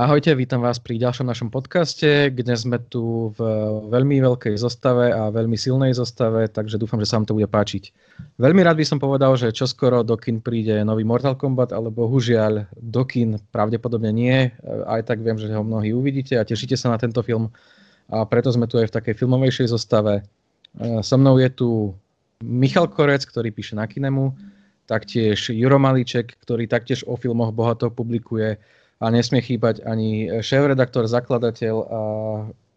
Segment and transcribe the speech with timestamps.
[0.00, 3.40] Ahojte, vítam vás pri ďalšom našom podcaste, kde sme tu v
[3.92, 7.92] veľmi veľkej zostave a veľmi silnej zostave, takže dúfam, že sa vám to bude páčiť.
[8.40, 12.72] Veľmi rád by som povedal, že čoskoro do kin príde nový Mortal Kombat, ale bohužiaľ
[12.80, 14.48] do kin pravdepodobne nie.
[14.88, 17.52] Aj tak viem, že ho mnohí uvidíte a tešíte sa na tento film.
[18.08, 20.24] A preto sme tu aj v takej filmovejšej zostave.
[21.04, 21.92] So mnou je tu
[22.40, 24.32] Michal Korec, ktorý píše na Kinemu,
[24.88, 31.76] taktiež Juro Malíček, ktorý taktiež o filmoch bohato publikuje a nesmie chýbať ani šéf-redaktor, zakladateľ
[31.88, 32.00] a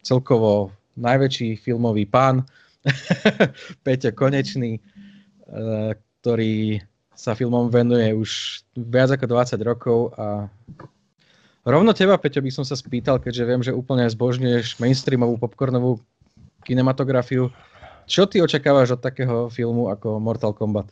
[0.07, 2.47] celkovo najväčší filmový pán
[3.83, 4.81] Peťo Konečný, e,
[6.21, 6.79] ktorý
[7.13, 10.47] sa filmom venuje už viac ako 20 rokov a
[11.63, 15.99] rovno teba, Peťo, by som sa spýtal, keďže viem, že úplne zbožňuješ mainstreamovú popcornovú
[16.63, 17.51] kinematografiu.
[18.07, 20.91] Čo ty očakávaš od takého filmu ako Mortal Kombat?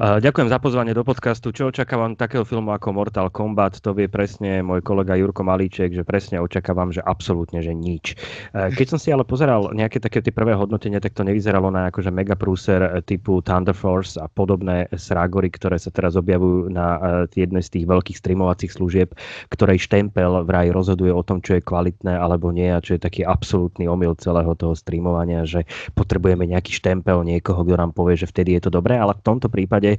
[0.00, 1.52] Ďakujem za pozvanie do podcastu.
[1.52, 6.08] Čo očakávam takého filmu ako Mortal Kombat, to vie presne môj kolega Jurko Malíček, že
[6.08, 8.16] presne očakávam, že absolútne, že nič.
[8.56, 11.92] E, keď som si ale pozeral nejaké také tie prvé hodnotenia, tak to nevyzeralo na
[11.92, 16.96] akože megaprúser typu Thunder Force a podobné srágory, ktoré sa teraz objavujú na
[17.28, 19.12] e, jednej z tých veľkých streamovacích služieb,
[19.52, 23.20] ktorej štempel vraj rozhoduje o tom, čo je kvalitné alebo nie a čo je taký
[23.20, 28.56] absolútny omyl celého toho streamovania, že potrebujeme nejaký štempel niekoho, kto nám povie, že vtedy
[28.56, 29.89] je to dobré, ale v tomto prípade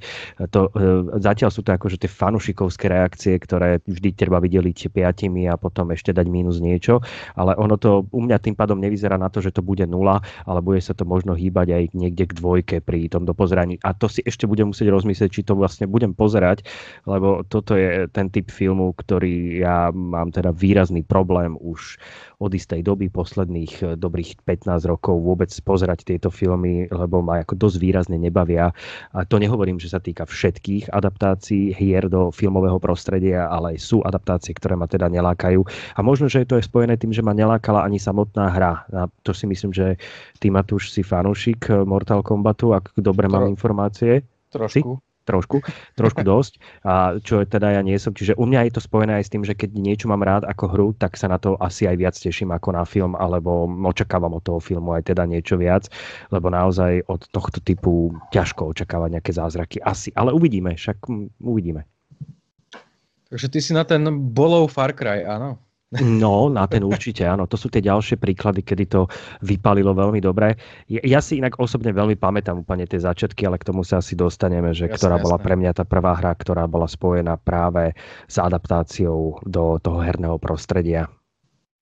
[0.52, 5.58] to, e, zatiaľ sú to akože tie fanušikovské reakcie, ktoré vždy treba vydeliť piatimi a
[5.58, 7.02] potom ešte dať mínus niečo,
[7.34, 10.60] ale ono to u mňa tým pádom nevyzerá na to, že to bude nula, ale
[10.62, 13.82] bude sa to možno hýbať aj niekde k dvojke pri tom dopozeraní.
[13.82, 16.68] A to si ešte budem musieť rozmyslieť, či to vlastne budem pozerať,
[17.10, 21.98] lebo toto je ten typ filmu, ktorý ja mám teda výrazný problém už
[22.42, 27.54] od istej doby, posledných eh, dobrých 15 rokov vôbec pozerať tieto filmy, lebo ma ako
[27.58, 28.74] dosť výrazne nebavia.
[29.14, 34.06] A to nehovorím, že sa týka všetkých adaptácií hier do filmového prostredia, ale aj sú
[34.06, 35.66] adaptácie, ktoré ma teda nelákajú.
[35.98, 38.86] A možno, že je to je spojené tým, že ma nelákala ani samotná hra.
[38.94, 39.98] A to si myslím, že
[40.38, 44.22] ty Matúš si fanúšik eh, Mortal Kombatu, ak dobre mám informácie.
[44.54, 45.02] Trošku.
[45.02, 45.11] Si?
[45.26, 45.62] Trošku,
[45.98, 48.14] trošku dosť, a čo teda ja nie som.
[48.14, 50.66] Čiže u mňa je to spojené aj s tým, že keď niečo mám rád ako
[50.72, 54.44] hru, tak sa na to asi aj viac teším ako na film, alebo očakávam od
[54.44, 55.88] toho filmu aj teda niečo viac,
[56.30, 59.78] lebo naozaj od tohto typu ťažko očakávať nejaké zázraky.
[59.82, 61.08] Asi, ale uvidíme, však
[61.42, 61.86] uvidíme.
[63.32, 64.04] Takže ty si na ten
[64.36, 65.56] bolov Far Cry, áno?
[66.00, 67.44] No, na ten určite, áno.
[67.52, 69.12] To sú tie ďalšie príklady, kedy to
[69.44, 70.56] vypalilo veľmi dobre.
[70.88, 74.72] Ja si inak osobne veľmi pamätám úplne tie začiatky, ale k tomu sa asi dostaneme,
[74.72, 75.26] že jasne, ktorá jasne.
[75.28, 77.92] bola pre mňa tá prvá hra, ktorá bola spojená práve
[78.32, 81.12] s adaptáciou do toho herného prostredia.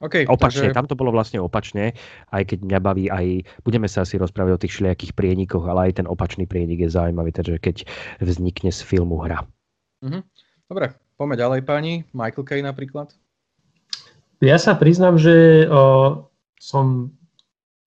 [0.01, 0.77] Okay, opačne, takže...
[0.79, 1.91] tam to bolo vlastne opačne,
[2.31, 6.01] aj keď mňa baví aj, budeme sa asi rozprávať o tých všelijakých prienikoch, ale aj
[6.01, 7.83] ten opačný prienik je zaujímavý, takže keď
[8.23, 9.45] vznikne z filmu hra.
[10.01, 10.23] Mhm.
[10.71, 11.93] Dobre, poďme ďalej páni.
[12.15, 13.11] Michael Kay napríklad.
[14.39, 15.83] Ja sa priznám, že o,
[16.55, 17.11] som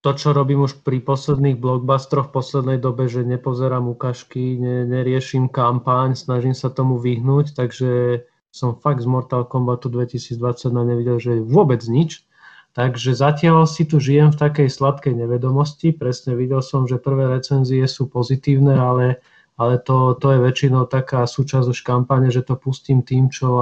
[0.04, 5.48] to, čo robím už pri posledných blockbusteroch v poslednej dobe, že nepozerám ukážky, ne, neriešim
[5.48, 10.36] kampaň, snažím sa tomu vyhnúť, takže som fakt z Mortal Kombatu 2020
[10.76, 12.28] nevidel, že vôbec nič.
[12.72, 15.92] Takže zatiaľ si tu žijem v takej sladkej nevedomosti.
[15.92, 19.24] Presne videl som, že prvé recenzie sú pozitívne, ale
[19.60, 23.60] ale to, to je väčšinou taká súčasť už kampane, že to pustím tým, čo,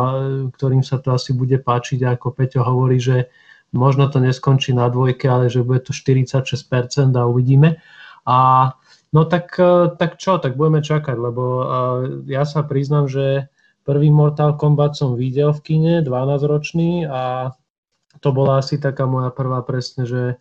[0.55, 2.07] ktorým sa to asi bude páčiť.
[2.07, 3.27] A ako Peťo hovorí, že
[3.75, 6.47] možno to neskončí na dvojke, ale že bude to 46%
[7.15, 7.83] a uvidíme.
[8.27, 8.71] A
[9.11, 9.59] no tak,
[9.99, 11.45] tak čo, tak budeme čakať, lebo
[12.31, 13.51] ja sa priznám, že
[13.83, 17.51] prvý Mortal Kombat som videl v kine, 12-ročný a
[18.21, 20.37] to bola asi taká moja prvá presne, že e,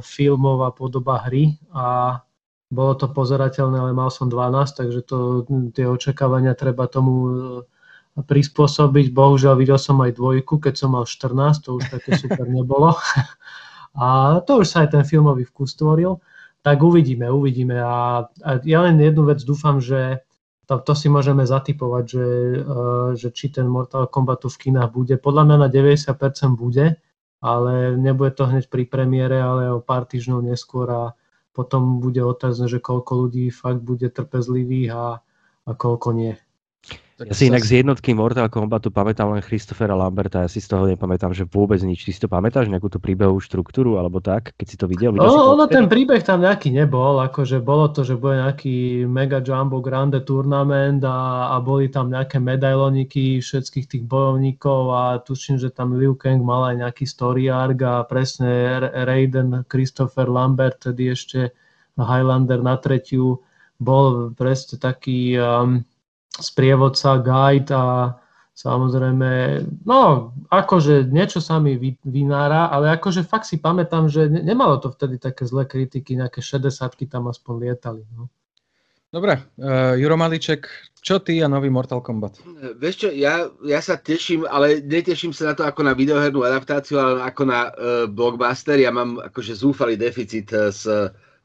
[0.00, 2.18] filmová podoba hry a
[2.66, 5.18] bolo to pozerateľné, ale mal som 12, takže to,
[5.70, 7.32] tie očakávania treba tomu e,
[8.18, 9.14] prispôsobiť.
[9.14, 12.98] Bohužiaľ videl som aj dvojku, keď som mal 14, to už také super nebolo.
[13.96, 16.20] A to už sa aj ten filmový vkus tvoril.
[16.60, 17.80] Tak uvidíme, uvidíme.
[17.80, 20.20] A, a ja len jednu vec dúfam, že
[20.66, 22.26] to, to si môžeme zatypovať, že,
[22.60, 25.14] uh, že či ten Mortal Kombat v kinách bude.
[25.16, 26.12] Podľa mňa na 90%
[26.58, 26.98] bude,
[27.40, 31.02] ale nebude to hneď pri premiére, ale o pár týždňov neskôr a
[31.56, 35.06] potom bude otázne, že koľko ľudí fakt bude trpezlivých a,
[35.64, 36.36] a koľko nie.
[37.16, 40.68] Tak ja si inak z jednotky Mortal Kombatu pamätám len Christophera Lamberta, ja si z
[40.68, 42.04] toho nepamätám, že vôbec nič.
[42.04, 45.16] Ty si to pamätáš, nejakú tú príbehovú štruktúru alebo tak, keď si to videl?
[45.16, 49.40] videl o, ono, ten príbeh tam nejaký nebol, akože bolo to, že bude nejaký mega
[49.40, 55.72] jumbo grande turnament a, a boli tam nejaké medailoniky všetkých tých bojovníkov a tuším, že
[55.72, 61.56] tam Liu Kang mal aj nejaký story arc a presne Raiden, Christopher Lambert, tedy ešte
[61.96, 63.40] Highlander na tretiu,
[63.80, 65.80] bol presne taký um,
[66.40, 68.16] sprievodca, guide a
[68.56, 71.76] Samozrejme, no, akože niečo sa mi
[72.08, 76.72] vynára, ale akože fakt si pamätám, že nemalo to vtedy také zlé kritiky, nejaké 60
[77.04, 78.08] tam aspoň lietali.
[78.16, 78.32] No.
[79.12, 80.64] Dobre, uh, Juro Maliček,
[81.04, 82.40] čo ty a nový Mortal Kombat?
[82.80, 86.96] Vieš čo, ja, ja sa teším, ale neteším sa na to ako na videohernú adaptáciu,
[86.96, 88.80] ale ako na uh, blockbuster.
[88.80, 90.88] Ja mám akože zúfalý deficit uh, s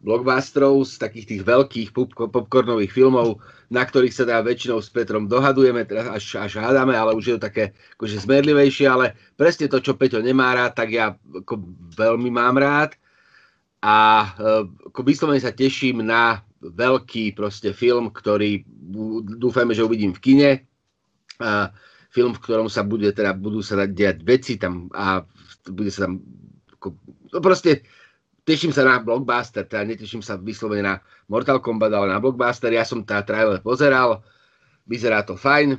[0.01, 1.89] blockbusterov, z takých tých veľkých
[2.33, 3.37] popcornových filmov,
[3.69, 7.35] na ktorých sa teda väčšinou s Petrom dohadujeme, teraz až, až hádame, ale už je
[7.37, 11.61] to také akože zmerlivejšie, ale presne to, čo Peťo nemá rád, tak ja ako
[11.95, 12.97] veľmi mám rád.
[13.81, 14.29] A
[14.93, 18.61] ako vyslovene sa teším na veľký proste film, ktorý
[19.41, 20.51] dúfajme, že uvidím v kine.
[21.41, 21.73] A
[22.11, 25.23] film, v ktorom sa bude, teda budú sa diať veci tam a
[25.71, 26.21] bude sa tam
[26.77, 26.87] ako,
[27.31, 27.87] no proste
[28.45, 30.95] teším sa na blockbuster, teda neteším sa vyslovene na
[31.29, 32.73] Mortal Kombat, ale na blockbuster.
[32.73, 34.25] Ja som tá trailer pozeral,
[34.89, 35.77] vyzerá to fajn.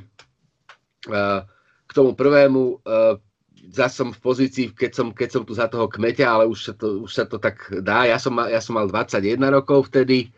[1.83, 2.79] K tomu prvému,
[3.71, 6.73] zase som v pozícii, keď som, keď som tu za toho kmeťa, ale už sa
[6.75, 8.07] to, už sa to tak dá.
[8.07, 10.31] Ja som, ja som mal 21 rokov vtedy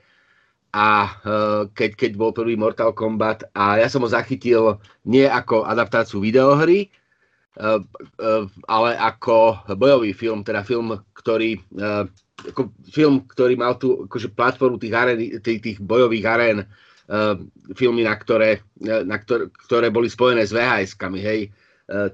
[0.75, 1.15] a
[1.71, 6.91] keď, keď bol prvý Mortal Kombat a ja som ho zachytil nie ako adaptáciu videohry,
[8.67, 12.03] ale ako bojový film, teda film, ktorý, eh,
[12.51, 16.59] ako film, ktorý mal tú akože platformu tých, arén, tých, tých bojových arén,
[17.77, 21.53] filmy, na ktoré, na ktoré, ktoré boli spojené s VHS-kami, hej,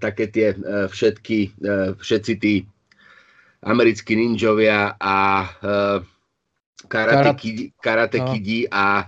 [0.03, 0.51] také tie
[0.91, 1.55] všetky,
[1.95, 2.67] všetci tí
[3.63, 5.47] americkí ninjovia a
[6.91, 8.35] karate, kidi, karate no.
[8.35, 9.07] kidi a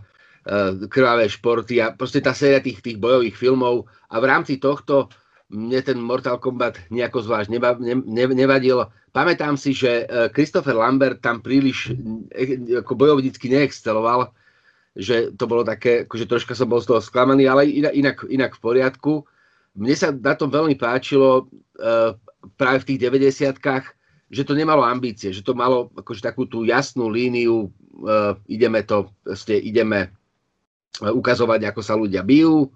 [0.87, 5.11] krvavé športy a proste tá séria tých, tých bojových filmov a v rámci tohto
[5.51, 8.87] mne ten Mortal Kombat nejako zvlášť neba, ne, ne, nevadil.
[9.13, 11.93] Pamätám si, že e, Christopher Lambert tam príliš
[12.33, 14.33] e, ako bojovnícky neexceloval,
[14.97, 18.61] že to bolo také, akože troška som bol z toho sklamaný, ale inak, inak, v
[18.61, 19.13] poriadku.
[19.73, 21.49] Mne sa na tom veľmi páčilo
[21.81, 22.13] uh,
[22.61, 23.57] práve v tých 90
[24.33, 27.73] že to nemalo ambície, že to malo akože takú tú jasnú líniu,
[28.05, 30.13] uh, ideme to, proste ideme
[31.01, 32.69] ukazovať, ako sa ľudia bijú,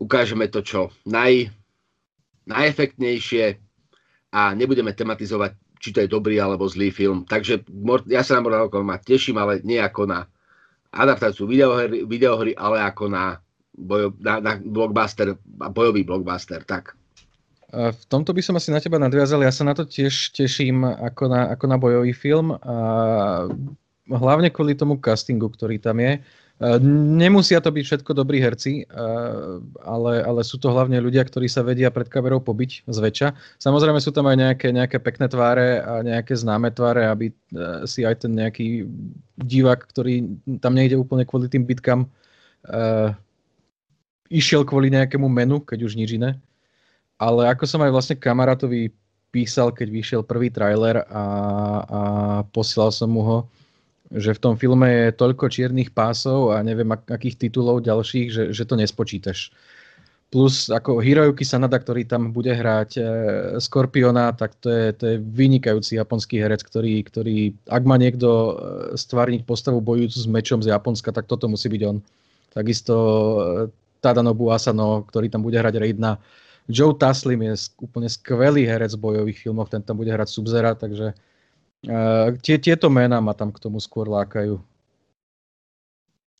[0.00, 1.52] ukážeme to, čo naj,
[2.50, 3.44] najefektnejšie
[4.34, 7.24] a nebudeme tematizovať, či to je dobrý alebo zlý film.
[7.24, 7.64] Takže
[8.10, 10.26] ja sa na Mortal Kombat teším, ale nie ako na
[10.90, 13.38] adaptáciu videohry, videohry ale ako na,
[13.78, 15.38] bojo, na, na blockbuster,
[15.70, 16.66] bojový blockbuster.
[16.66, 16.98] Tak.
[17.70, 19.46] V tomto by som asi na teba nadviazal.
[19.46, 22.58] Ja sa na to tiež teším ako na, ako na bojový film.
[22.58, 23.46] A
[24.10, 26.18] hlavne kvôli tomu castingu, ktorý tam je.
[26.60, 28.84] Nemusia to byť všetko dobrí herci,
[29.80, 33.56] ale, ale sú to hlavne ľudia, ktorí sa vedia pred kamerou pobiť zväčša.
[33.56, 37.34] Samozrejme sú tam aj nejaké, nejaké pekné tváre a nejaké známe tváre, aby e,
[37.88, 38.84] si aj ten nejaký
[39.40, 42.04] divák, ktorý tam nejde úplne kvôli tým bitkám,
[42.68, 43.16] uh,
[44.28, 46.36] išiel kvôli nejakému menu, keď už nič iné.
[47.16, 48.92] Ale ako som aj vlastne kamarátovi
[49.32, 51.24] písal, keď vyšiel prvý trailer a,
[51.88, 52.00] a
[52.52, 53.38] posielal som mu ho,
[54.10, 58.44] že v tom filme je toľko čiernych pásov a neviem ak, akých titulov ďalších, že,
[58.50, 59.54] že to nespočítaš.
[60.30, 63.02] Plus ako Hiroyuki Sanada, ktorý tam bude hrať e,
[63.58, 68.52] Skorpiona, tak to je, to je vynikajúci japonský herec, ktorý, ktorý ak má niekto e,
[68.94, 71.98] stvárniť postavu bojujúcu s mečom z Japonska, tak toto musí byť on.
[72.54, 73.38] Takisto e,
[73.98, 76.22] Tadanobu Asano, ktorý tam bude hrať Raidna.
[76.70, 81.10] Joe Taslim je úplne skvelý herec v bojových filmoch, ten tam bude hrať Subzera, takže
[81.80, 84.60] Uh, tie, tieto mená ma tam k tomu skôr lákajú.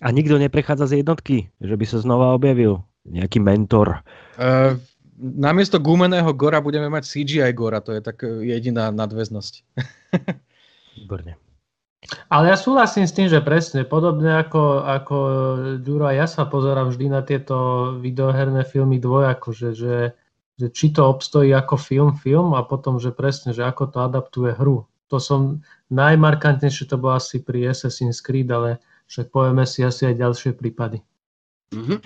[0.01, 2.85] A nikto neprechádza z jednotky, že by sa znova objavil?
[3.09, 4.05] Nejaký mentor?
[4.37, 4.77] Uh,
[5.17, 9.65] namiesto gumeného Gora budeme mať CGI Gora, to je tak jediná nadväznosť.
[11.01, 11.41] Výborne.
[12.33, 15.17] Ale ja súhlasím s tým, že presne, podobne ako, ako
[15.85, 17.57] Ďuro, ja sa pozerám vždy na tieto
[18.01, 19.97] videoherné filmy dvojako, že, že,
[20.57, 24.53] že či to obstojí ako film, film a potom, že presne, že ako to adaptuje
[24.57, 25.59] hru to som
[25.91, 28.79] najmarkantnejšie to bolo asi pri Assassin's Creed, ale
[29.11, 31.03] však povieme si asi aj ďalšie prípady.
[31.75, 31.99] Mm-hmm.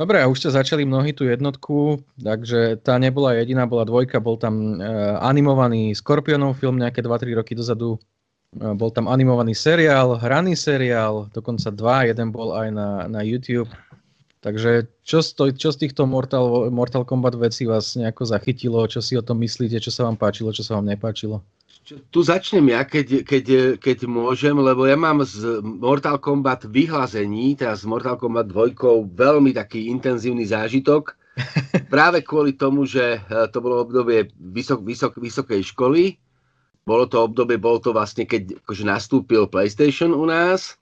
[0.00, 4.40] Dobre, a už ste začali mnohí tú jednotku, takže tá nebola jediná, bola dvojka, bol
[4.40, 4.88] tam e,
[5.20, 8.00] animovaný Skorpionov film nejaké 2-3 roky dozadu,
[8.56, 13.68] e, bol tam animovaný seriál, hraný seriál, dokonca dva, jeden bol aj na, na YouTube.
[14.40, 19.04] Takže čo z, to, čo z týchto Mortal, Mortal Kombat vecí vás nejako zachytilo, čo
[19.04, 21.44] si o tom myslíte, čo sa vám páčilo, čo sa vám nepáčilo?
[22.10, 23.46] Tu začnem ja, keď, keď,
[23.82, 28.78] keď môžem, lebo ja mám z Mortal Kombat vyhlazení, teraz z Mortal Kombat 2
[29.10, 31.18] veľmi taký intenzívny zážitok.
[31.94, 33.20] Práve kvôli tomu, že e,
[33.50, 36.14] to bolo obdobie vysok, vysok, vysokej školy.
[36.86, 40.78] Bolo to obdobie, bolo to vlastne, keď akože nastúpil PlayStation u nás.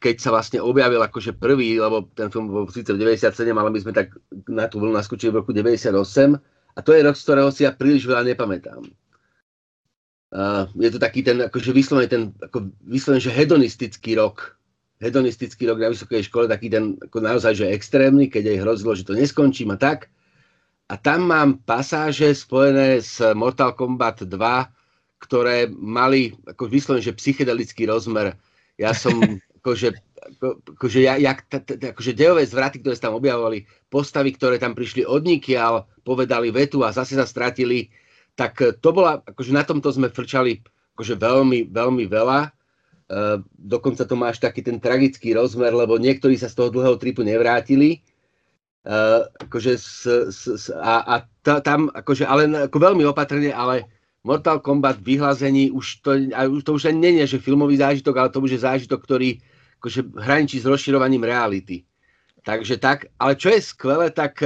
[0.00, 3.78] keď sa vlastne objavil akože prvý, lebo ten film bol síce v 97, ale my
[3.84, 4.16] sme tak
[4.48, 5.92] na tú vlnu naskočili v roku 98
[6.76, 8.84] a to je rok, z ktorého si ja príliš veľa nepamätám.
[10.34, 14.58] Uh, je to taký ten, akože vyslovene ten, ako vyslovene, že hedonistický rok.
[14.98, 19.06] Hedonistický rok na vysokej škole, taký ten, ako naozaj, že extrémny, keď aj hrozilo, že
[19.06, 20.10] to neskončím a tak.
[20.86, 24.30] A tam mám pasáže spojené s Mortal Kombat 2,
[25.22, 28.34] ktoré mali ako vyslovene, že psychedelický rozmer.
[28.78, 29.18] Ja som,
[29.62, 29.94] akože,
[30.38, 34.58] ako, akože, ja, jak, t, t, akože dejové zvraty, ktoré sa tam objavovali, postavy, ktoré
[34.58, 37.90] tam prišli odnikiaľ, povedali vetu a zase sa stratili,
[38.36, 40.60] tak eh, to bola, akože na tomto sme frčali
[40.96, 42.40] akože veľmi, veľmi veľa.
[43.06, 46.98] Uh, dokonca to má až taký ten tragický rozmer, lebo niektorí sa z toho dlhého
[46.98, 48.02] tripu nevrátili.
[48.82, 51.14] Uh, akože s, s, s, a, a
[51.44, 53.86] ta, tam, akože, ale ako veľmi opatrne, ale
[54.26, 56.18] Mortal Kombat vyhlazení už to,
[56.64, 59.38] to už ani nie že filmový zážitok, ale to už je zážitok, ktorý
[59.78, 61.86] akože hraničí s rozširovaním reality.
[62.42, 64.40] Takže tak, ale čo je skvelé, tak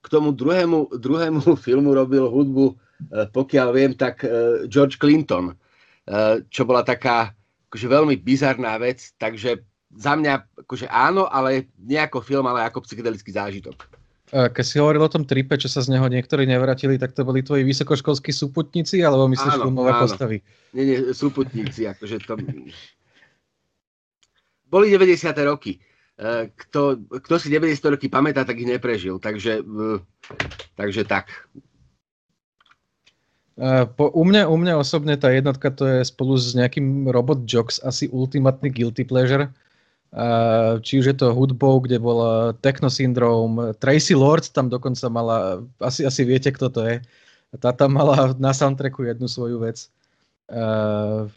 [0.00, 6.44] k tomu druhému, druhému filmu robil hudbu Eh, pokiaľ viem, tak eh, George Clinton, eh,
[6.52, 7.32] čo bola taká
[7.70, 9.62] akože veľmi bizarná vec, takže
[9.94, 13.86] za mňa akože áno, ale nie ako film, ale ako psychedelický zážitok.
[14.30, 17.42] Keď si hovoril o tom tripe, čo sa z neho niektorí nevratili, tak to boli
[17.42, 20.02] tvoji vysokoškolskí súputníci, alebo myslíš áno, filmové áno.
[20.06, 20.38] postavy?
[20.70, 22.38] Nie, nie, súputníci, akože to...
[24.70, 25.34] Boli 90.
[25.42, 25.82] roky.
[26.54, 27.74] Kto, kto si 90.
[27.90, 29.18] roky pamätá, tak ich neprežil.
[29.18, 29.66] Takže,
[30.78, 31.50] takže tak.
[33.60, 37.44] Uh, po, u, mňa, u mňa osobne tá jednotka to je spolu s nejakým Robot
[37.44, 39.52] Jocks asi ultimátny guilty pleasure.
[40.10, 45.60] Uh, či už je to hudbou, kde bol Techno Syndrome, Tracy Lords tam dokonca mala,
[45.76, 47.04] asi, asi viete, kto to je.
[47.60, 49.92] Tá tam mala na soundtracku jednu svoju vec.
[50.48, 51.28] Uh,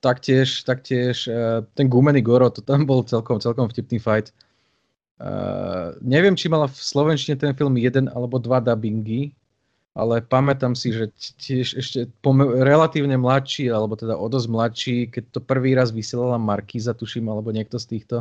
[0.00, 4.32] taktiež, taktiež uh, ten Gumený Goro, to tam bol celkom, celkom vtipný fight.
[5.20, 9.36] Uh, neviem, či mala v Slovenčine ten film jeden alebo dva dubbingy,
[9.98, 11.10] ale pamätám si, že
[11.42, 16.38] tiež ešte pome- relatívne mladší, alebo teda o dosť mladší, keď to prvý raz vysielala
[16.38, 18.16] Markíza, tuším, alebo niekto z týchto.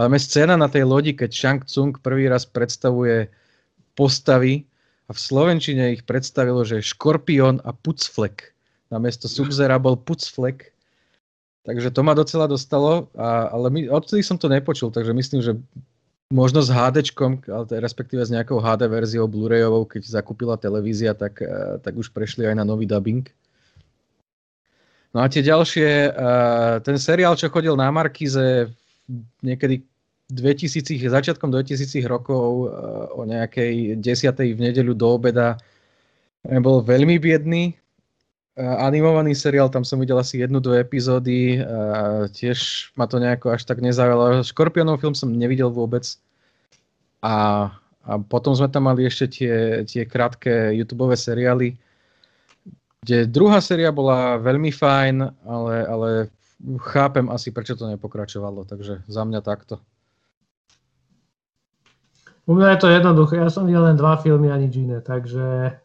[0.00, 3.28] Ale scéna na tej lodi, keď Shang Tsung prvý raz predstavuje
[3.92, 4.64] postavy
[5.04, 8.56] a v Slovenčine ich predstavilo, že Škorpión a Pucflek.
[8.88, 10.72] Namiesto Subzera bol Pucflek.
[11.68, 15.52] Takže to ma docela dostalo, a, ale my, odtedy som to nepočul, takže myslím, že
[16.28, 17.00] možno s HD,
[17.80, 22.54] respektíve s nejakou HD verziou Blu-rayovou, keď zakúpila televízia, tak, eh, tak už prešli aj
[22.60, 23.24] na nový dubbing.
[25.16, 28.68] No a tie ďalšie, eh, ten seriál, čo chodil na Markize
[29.40, 29.80] niekedy
[30.28, 32.70] 2000, začiatkom 2000 rokov eh,
[33.16, 34.52] o nejakej 10.
[34.52, 35.56] v nedeľu do obeda,
[36.44, 37.74] bol veľmi biedný.
[38.58, 41.62] Animovaný seriál, tam som videl asi jednu, dve epizódy,
[42.34, 44.42] tiež ma to nejako až tak nezaujalo.
[44.42, 46.02] Škorpionov film som nevidel vôbec.
[47.22, 47.70] A,
[48.02, 49.54] a potom sme tam mali ešte tie,
[49.86, 51.78] tie krátke YouTube seriály,
[53.06, 56.08] kde druhá séria bola veľmi fajn, ale, ale
[56.82, 59.78] chápem asi, prečo to nepokračovalo, takže za mňa takto.
[62.50, 65.78] U mňa je to jednoduché, ja som videl len dva filmy ani iné, takže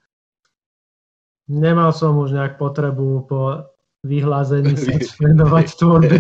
[1.50, 3.68] nemal som už nejak potrebu po
[4.04, 6.18] vyhlázení sa venovať tvorbe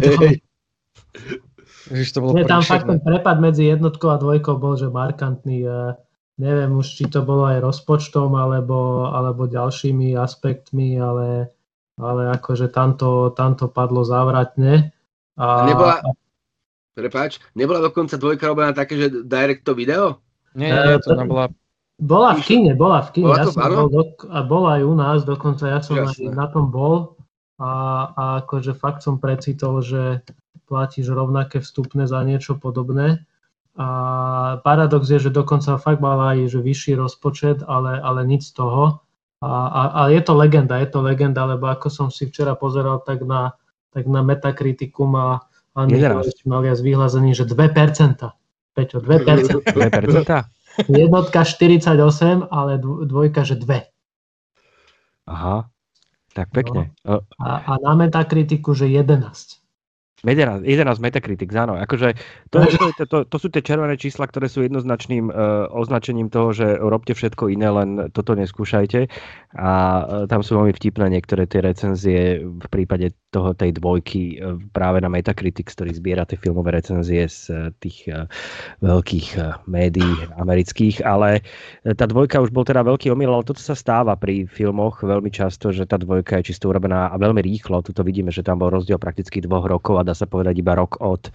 [1.91, 5.67] Ježiš, to bolo Nie, tam fakt ten prepad medzi jednotkou a dvojkou bol, že markantný.
[6.39, 11.51] Neviem už, či to bolo aj rozpočtom alebo, alebo ďalšími aspektmi, ale,
[11.99, 14.95] ale akože tamto, tamto padlo závratne.
[15.37, 16.01] A, nebola,
[16.95, 20.23] prepáč, nebola dokonca dvojka robená také, že direct to video?
[20.55, 21.51] Nie, nie, to bola
[22.03, 23.31] bola v kine, bola v kine.
[23.31, 26.19] Bola, to, ja som bol do, a bola aj u nás, dokonca ja som aj
[26.35, 27.15] na tom bol
[27.55, 27.71] a,
[28.11, 30.19] a akože fakt som precitol, že
[30.67, 33.23] platíš rovnaké vstupné za niečo podobné.
[33.73, 33.87] A
[34.61, 39.01] paradox je, že dokonca fakt mal aj že vyšší rozpočet, ale, ale nič z toho.
[39.43, 43.01] A, a, a je to legenda, je to legenda, lebo ako som si včera pozeral,
[43.01, 43.57] tak na,
[43.91, 45.99] tak na Metakritiku má Andy
[46.45, 48.29] malias vyhlásený, že 2%.
[48.77, 49.65] Peťo, 2%.
[49.65, 50.62] 2%?
[50.89, 53.93] Jednotka 48, ale dvojka, že 2.
[55.29, 55.69] Aha,
[56.33, 56.91] tak pekne.
[57.05, 57.23] No.
[57.39, 59.63] A, a na Metakritiku, že 11.
[60.23, 61.75] 11, 11 Metacritic, áno.
[61.75, 62.15] Akože
[62.47, 66.55] to, to, to, to, to sú tie červené čísla, ktoré sú jednoznačným uh, označením toho,
[66.55, 69.11] že robte všetko iné, len toto neskúšajte.
[69.59, 74.61] A uh, tam sú veľmi vtipné niektoré tie recenzie v prípade toho, tej dvojky e,
[74.69, 78.29] práve na Metacritic, ktorý zbiera tie filmové recenzie z e, tých e,
[78.85, 79.27] veľkých
[79.65, 81.41] médií amerických, ale
[81.97, 85.73] tá dvojka už bol teda veľký omyl, ale toto sa stáva pri filmoch veľmi často,
[85.73, 87.81] že tá dvojka je čisto urobená a veľmi rýchlo.
[87.81, 90.99] Tuto vidíme, že tam bol rozdiel prakticky dvoch rokov a dá sa povedať iba rok
[90.99, 91.31] od,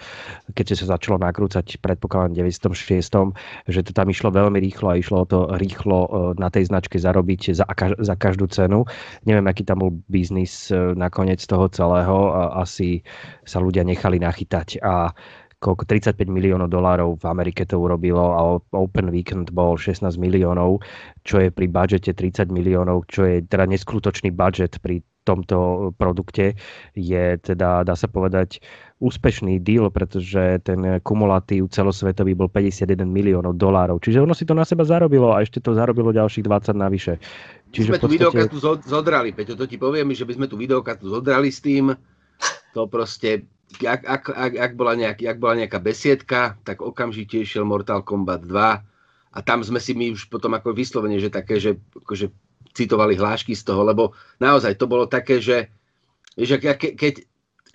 [0.55, 3.35] keď sa začalo nakrúcať predpokladám 906,
[3.67, 7.65] že to tam išlo veľmi rýchlo a išlo to rýchlo na tej značke zarobiť za,
[7.99, 8.85] za každú cenu.
[9.25, 13.01] Neviem, aký tam bol biznis nakoniec toho celého celého asi
[13.49, 15.17] sa ľudia nechali nachytať a
[15.59, 18.41] koľko 35 miliónov dolárov v Amerike to urobilo a
[18.79, 20.85] Open Weekend bol 16 miliónov,
[21.27, 26.57] čo je pri budžete 30 miliónov, čo je teda neskutočný budget pri tomto produkte,
[26.97, 28.65] je teda, dá sa povedať,
[28.99, 34.01] úspešný deal, pretože ten kumulatív celosvetový bol 51 miliónov dolárov.
[34.01, 37.21] Čiže ono si to na seba zarobilo a ešte to zarobilo ďalších 20 navyše.
[37.73, 38.17] Čiže sme tu podstate...
[38.17, 38.57] videokastu
[38.89, 41.93] zodrali, Peťo, to ti poviem, že by sme tu videokastu zodrali s tým,
[42.73, 43.45] to proste,
[43.83, 48.49] ak, ak, ak, ak, bola nejak, ak bola nejaká besiedka, tak okamžite išiel Mortal Kombat
[48.49, 52.33] 2 a tam sme si my už potom ako vyslovene, že také, že akože
[52.73, 55.69] citovali hlášky z toho, lebo naozaj to bolo také, že,
[56.39, 57.25] že keď,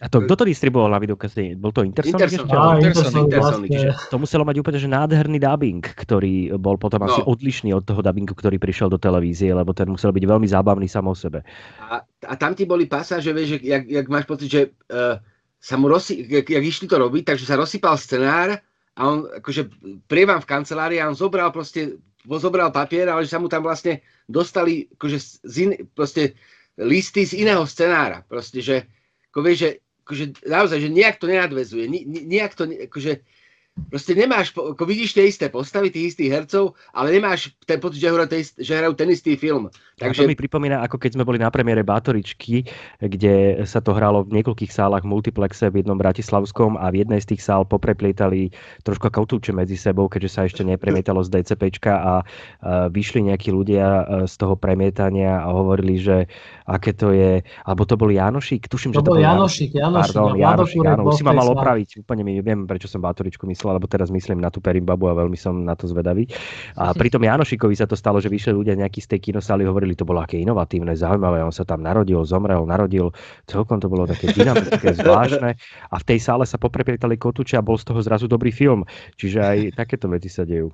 [0.04, 1.56] a to kto to distribuoval na videokazete?
[1.56, 2.20] Bol to Intersonic?
[2.20, 4.12] Intersonic, á, Intersonic, Intersonic, Intersonic.
[4.12, 7.08] To muselo mať úplne že nádherný dubbing, ktorý bol potom no.
[7.08, 10.92] asi odlišný od toho dubbingu, ktorý prišiel do televízie, lebo ten musel byť veľmi zábavný
[10.92, 11.48] sam o sebe.
[11.88, 15.24] A, a tam ti boli pasáže, vieš, že jak, jak máš pocit, že uh,
[15.64, 18.60] sa mu rozsy, jak, jak išli to robiť, takže sa rozsypal scenár
[19.00, 19.72] a on akože
[20.12, 21.96] prievam v kancelárii a on zobral proste,
[22.28, 25.18] zobral papier, ale že sa mu tam vlastne dostali akože
[25.48, 26.36] z in, proste
[26.76, 28.28] listy z iného scenára.
[28.28, 28.84] Proste, že
[29.32, 29.70] ako vieš, že
[30.04, 31.88] akože naozaj, že nejak to nenadvezuje,
[32.28, 33.24] nejak to, akože,
[33.74, 38.14] Proste nemáš, ako vidíš tie isté postavy, tých istých hercov, ale nemáš ten pocit, že
[38.14, 38.30] hrajú,
[38.62, 39.66] že hrajú ten istý film.
[39.98, 40.26] Takže...
[40.26, 42.70] to mi pripomína, ako keď sme boli na premiére Bátoričky,
[43.02, 47.34] kde sa to hralo v niekoľkých sálach multiplexe v jednom bratislavskom a v jednej z
[47.34, 48.54] tých sál popreplietali
[48.86, 52.14] trošku kautúče medzi sebou, keďže sa ešte nepremietalo z DCPčka a
[52.94, 56.30] vyšli nejakí ľudia z toho premietania a hovorili, že
[56.70, 60.38] aké to je, alebo to bol Janošik, tuším, to že to bol Janošik, Janošik, Pardon,
[60.38, 62.70] Janošik, áno, už si ma mal opraviť, úplne mi neviem,
[63.64, 66.28] myslel, alebo teraz myslím na tú Perimbabu a veľmi som na to zvedavý.
[66.76, 69.96] A pri tom Janošikovi sa to stalo, že vyšli ľudia nejakí z tej kinosály hovorili,
[69.96, 73.16] to bolo aké inovatívne, zaujímavé, on sa tam narodil, zomrel, narodil,
[73.48, 75.56] celkom to bolo také dynamické, zvláštne
[75.88, 78.84] a v tej sále sa poprepietali kotúče a bol z toho zrazu dobrý film.
[79.16, 80.68] Čiže aj takéto veci sa dejú.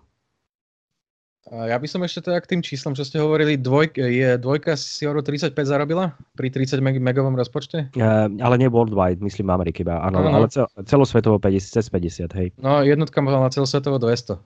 [1.50, 5.08] Ja by som ešte teda k tým číslom, čo ste hovorili, dvoj, je, dvojka si
[5.08, 7.90] euro 35 zarobila pri 30 megovom rozpočte?
[7.98, 10.36] Uh, ale nie worldwide, myslím Ameriky iba, áno, no, no.
[10.36, 12.48] ale cel, celosvetovo 50, cez 50, hej.
[12.62, 14.38] No jednotka mohla na celosvetovo 200.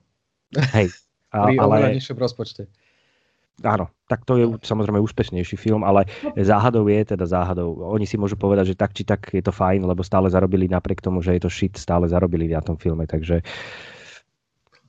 [0.72, 0.88] Hej.
[1.34, 1.98] A, pri ale...
[1.98, 2.70] nižšom rozpočte.
[3.66, 6.06] Áno, tak to je samozrejme úspešnejší film, ale
[6.38, 7.74] záhadou je teda záhadou.
[7.90, 11.02] Oni si môžu povedať, že tak či tak je to fajn, lebo stále zarobili napriek
[11.02, 13.42] tomu, že je to shit, stále zarobili na tom filme, takže...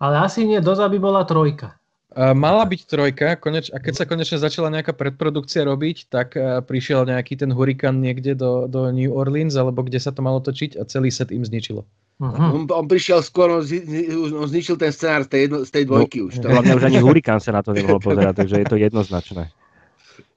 [0.01, 1.77] Ale asi nie, doza by bola trojka.
[2.15, 7.35] Mala byť trojka, koneč, a keď sa konečne začala nejaká predprodukcia robiť, tak prišiel nejaký
[7.35, 11.11] ten hurikán niekde do, do New Orleans, alebo kde sa to malo točiť a celý
[11.11, 11.83] set im zničilo.
[12.23, 12.55] Uh-huh.
[12.55, 13.83] On, on prišiel skôr, on, zi,
[14.31, 16.33] on zničil ten scenár z tej, jedno, z tej dvojky no, už.
[16.39, 16.47] To.
[16.47, 19.51] Hlavne už ani hurikán sa na to nemohol pozerať, takže je to jednoznačné.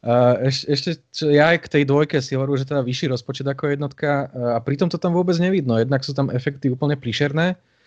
[0.03, 3.47] Uh, eš, ešte čo, ja aj k tej dvojke si hovorím, že teda vyšší rozpočet
[3.47, 5.79] ako jednotka uh, a pritom to tam vôbec nevidno.
[5.79, 7.78] Jednak sú tam efekty úplne príšerné, Uh,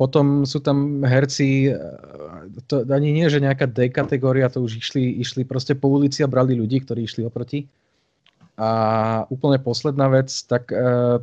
[0.00, 5.20] potom sú tam herci, uh, to ani nie, že nejaká D kategória, to už išli,
[5.20, 7.68] išli proste po ulici a brali ľudí, ktorí išli oproti.
[8.56, 11.20] A úplne posledná vec, tak uh,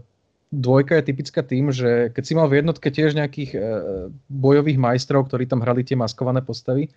[0.53, 3.53] dvojka je typická tým, že keď si mal v jednotke tiež nejakých
[4.33, 6.89] bojových majstrov, ktorí tam hrali tie maskované postavy,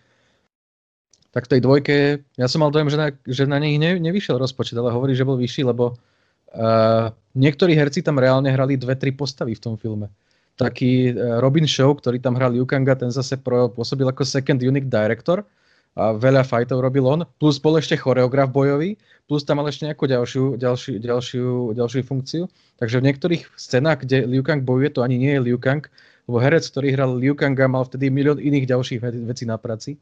[1.33, 1.97] tak v tej dvojke,
[2.37, 5.25] ja som mal dojem, že na, že na nich ne, nevyšiel rozpočet, ale hovorí, že
[5.25, 10.13] bol vyšší, lebo uh, niektorí herci tam reálne hrali dve, tri postavy v tom filme
[10.57, 14.89] taký e, Robin Show, ktorý tam hral Liu Kanga, ten zase pôsobil ako second unit
[14.89, 15.45] director
[15.93, 18.97] a veľa fightov robil on, plus bol ešte choreograf bojový,
[19.29, 22.43] plus tam mal ešte nejakú ďalšiu, ďalšiu, ďalšiu, ďalšiu funkciu.
[22.81, 25.85] Takže v niektorých scénách, kde Liu Kang bojuje, to ani nie je Liu Kang,
[26.25, 30.01] lebo herec, ktorý hral Liu Kanga, mal vtedy milión iných ďalších vecí na práci.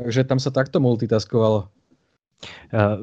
[0.00, 1.68] Takže tam sa takto multitaskovalo.
[2.70, 3.02] Uh,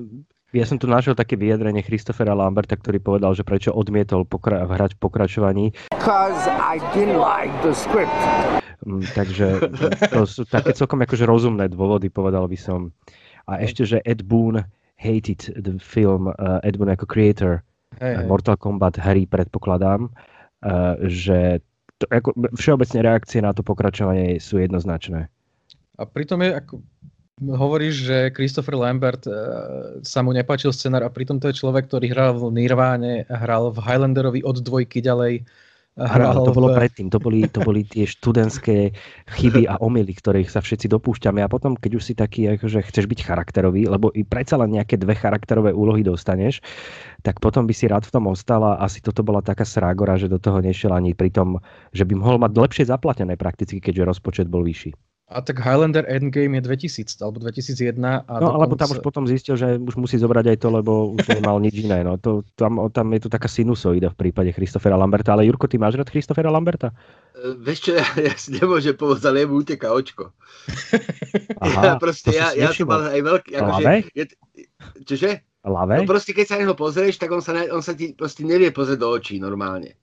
[0.53, 4.93] ja som tu našiel také vyjadrenie Christophera Lamberta, ktorý povedal, že prečo odmietol pokra- hrať
[4.95, 5.65] v pokračovaní.
[6.05, 8.13] I didn't like the script.
[8.85, 9.65] Mm, takže
[10.13, 12.93] to sú také celkom akože rozumné dôvody, povedal by som.
[13.49, 14.61] A ešte, že Ed Boon
[15.01, 17.65] hated the film, uh, Ed Boon ako creator
[17.97, 20.13] hey, uh, Mortal Kombat hry, predpokladám,
[20.61, 21.65] uh, že
[21.97, 25.31] to, ako, všeobecne reakcie na to pokračovanie sú jednoznačné.
[25.95, 26.73] A pritom je ako,
[27.43, 32.15] hovoríš, že Christopher Lambert uh, sa mu nepáčil scenár a pritom to je človek, ktorý
[32.15, 35.43] hral v Nirváne, hral v Highlanderovi od dvojky ďalej.
[35.95, 36.83] Hral to bolo v...
[36.83, 38.91] predtým, to boli, to boli tie študentské
[39.31, 43.07] chyby a omily, ktorých sa všetci dopúšťame a potom, keď už si taký, akože chceš
[43.07, 46.59] byť charakterový, lebo i predsa len nejaké dve charakterové úlohy dostaneš,
[47.23, 50.27] tak potom by si rád v tom ostal a asi toto bola taká srágora, že
[50.27, 51.63] do toho nešiel ani pri tom,
[51.95, 54.91] že by mohol mať lepšie zaplatené prakticky, keďže rozpočet bol vyšší.
[55.25, 57.97] A tak Highlander Endgame je 2000 alebo 2001.
[57.97, 58.55] A no dokonca...
[58.61, 61.81] alebo tam už potom zistil, že už musí zobrať aj to, lebo už nemal nič
[61.81, 62.05] iné.
[62.05, 65.33] No, to, tam, tam je tu taká sinusoida v prípade Christophera Lamberta.
[65.33, 66.93] Ale Jurko, ty máš rád Christophera Lamberta?
[67.33, 70.29] Uh, vieš čo, ja, ja si nemôžem povedať, ale jemu uteká očko.
[71.57, 73.49] Aha, ja proste, ja, ja som mal aj veľký...
[73.57, 73.83] Akože,
[74.13, 74.23] je,
[75.09, 75.31] čože?
[75.65, 76.05] Lave?
[76.05, 79.01] No proste, keď sa neho pozrieš, tak on sa, on sa ti proste nevie pozrieť
[79.01, 79.97] do očí normálne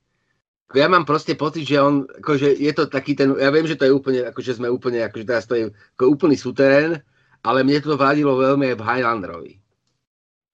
[0.75, 3.85] ja mám proste pocit, že on, akože je to taký ten, ja viem, že to
[3.85, 5.65] je úplne, akože sme úplne, akože teraz to je
[5.97, 7.01] ako úplný suterén,
[7.45, 9.53] ale mne to vadilo veľmi aj v Highlanderovi.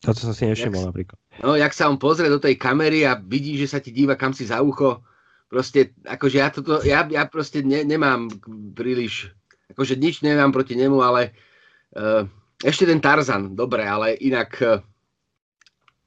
[0.07, 1.19] To, čo som si nevšimol napríklad.
[1.43, 4.31] No, jak sa on pozrie do tej kamery a vidí, že sa ti díva kam
[4.31, 5.03] si za ucho,
[5.51, 8.31] proste, akože ja toto, ja, ja proste ne, nemám
[8.79, 9.35] príliš,
[9.75, 11.35] akože nič nemám proti nemu, ale
[11.99, 12.23] uh,
[12.63, 14.79] ešte ten Tarzan, dobre, ale inak, uh,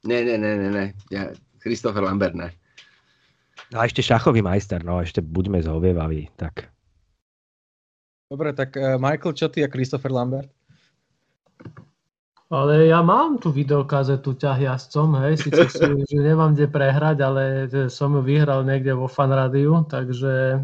[0.08, 2.56] ne, ne, ne, ne, ne, ja, Christopher Lambert, ne.
[3.72, 6.68] No a ešte šachový majster, no ešte buďme zhovievaví, tak.
[8.28, 10.52] Dobre, tak uh, Michael, čo ty a Christopher Lambert?
[12.52, 17.44] Ale ja mám tu videokazetu ťah jazdcom, hej, síce si, že nemám kde prehrať, ale
[17.88, 20.60] som ju vyhral niekde vo fanrádiu, takže,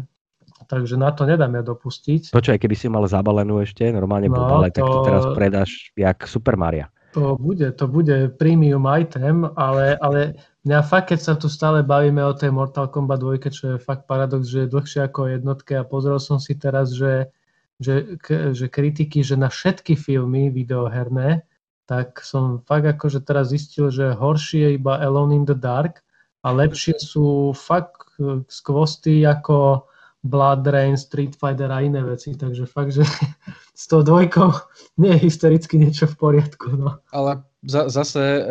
[0.68, 2.36] takže na to nedám ja dopustiť.
[2.36, 4.84] Počkaj, keby si mal zabalenú ešte, normálne no, ale to...
[4.84, 6.92] tak to teraz predáš jak Super Mario.
[7.16, 10.36] To bude, to bude premium item, ale, ale
[10.68, 14.04] Mňa fakt, keď sa tu stále bavíme o tej Mortal Kombat 2, čo je fakt
[14.04, 17.32] paradox, že je dlhšie ako jednotke a pozrel som si teraz, že,
[17.80, 18.20] že,
[18.52, 21.48] že kritiky, že na všetky filmy videoherné,
[21.88, 26.04] tak som fakt akože teraz zistil, že horšie je iba Alone in the Dark
[26.44, 28.04] a lepšie sú fakt
[28.52, 29.88] skvosty ako
[30.22, 33.06] Blood Rain, Street Fighter a iné veci, takže fakt, že
[33.74, 34.50] s tou dvojkou
[34.98, 36.74] nie je historicky niečo v poriadku.
[36.74, 36.98] No.
[37.14, 38.42] Ale za, zase e,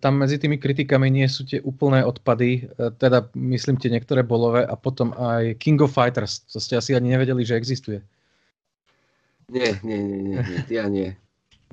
[0.00, 4.64] tam medzi tými kritikami nie sú tie úplné odpady, e, teda myslím tie niektoré bolové
[4.64, 8.00] a potom aj King of Fighters, to ste asi ani nevedeli, že existuje.
[9.52, 11.14] Nie, nie, nie, nie, nie ja nie.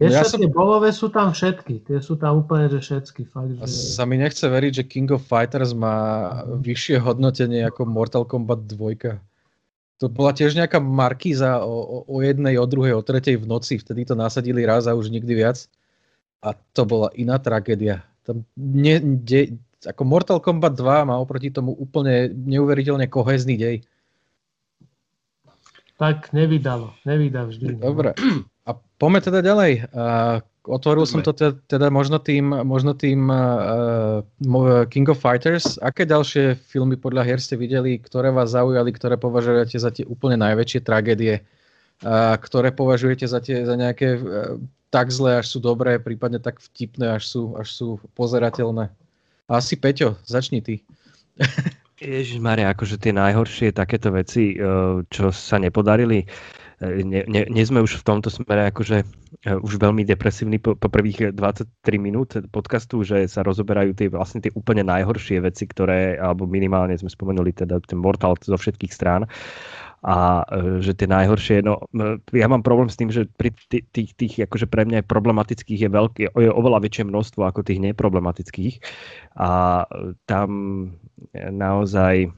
[0.01, 0.41] No ja som...
[0.41, 3.29] tie bolové sú tam všetky, tie sú tam úplne, že všetky.
[3.29, 3.69] Fakt, že...
[3.69, 9.21] Sa mi nechce veriť, že King of Fighters má vyššie hodnotenie ako Mortal Kombat 2.
[10.01, 13.77] To bola tiež nejaká markíza o, o, o jednej, o druhej, o tretej v noci,
[13.77, 15.61] vtedy to nasadili raz a už nikdy viac.
[16.41, 18.01] A to bola iná tragédia.
[18.25, 23.85] Tam ne, de, ako Mortal Kombat 2 má oproti tomu úplne neuveriteľne kohezný dej.
[26.01, 27.77] Tak nevydalo, nevydá vždy.
[27.77, 27.93] No.
[27.93, 28.17] Dobre.
[29.03, 29.91] poďme teda ďalej.
[29.91, 34.23] Uh, otvoril som to teda, teda možno tým, možno tým uh,
[34.87, 35.75] King of Fighters.
[35.83, 40.39] Aké ďalšie filmy podľa hier ste videli, ktoré vás zaujali, ktoré považujete za tie úplne
[40.39, 44.55] najväčšie tragédie, uh, ktoré považujete za, tie, za nejaké uh,
[44.87, 48.87] tak zlé, až sú dobré, prípadne tak vtipné, až sú, až sú pozerateľné.
[49.51, 50.79] Asi Peťo, začni ty.
[52.03, 54.59] Ježiš Maria, akože tie najhoršie takéto veci, eh,
[55.07, 56.27] čo sa nepodarili, eh,
[56.81, 60.87] nie, nie, nie sme už v tomto smere akože eh, už veľmi depresívni po, po
[60.89, 61.69] prvých 23
[62.01, 67.11] minút podcastu, že sa rozoberajú tie vlastne tie úplne najhoršie veci, ktoré, alebo minimálne sme
[67.11, 69.29] spomenuli teda ten Mortal zo všetkých strán.
[70.03, 71.79] A e, že tie najhoršie, no
[72.35, 75.89] ja mám problém s tým, že pri tých, tých, tých akože pre mňa problematických je,
[75.89, 78.83] veľké, je oveľa väčšie množstvo ako tých neproblematických.
[79.39, 79.83] A
[80.27, 80.49] tam
[81.31, 82.35] naozaj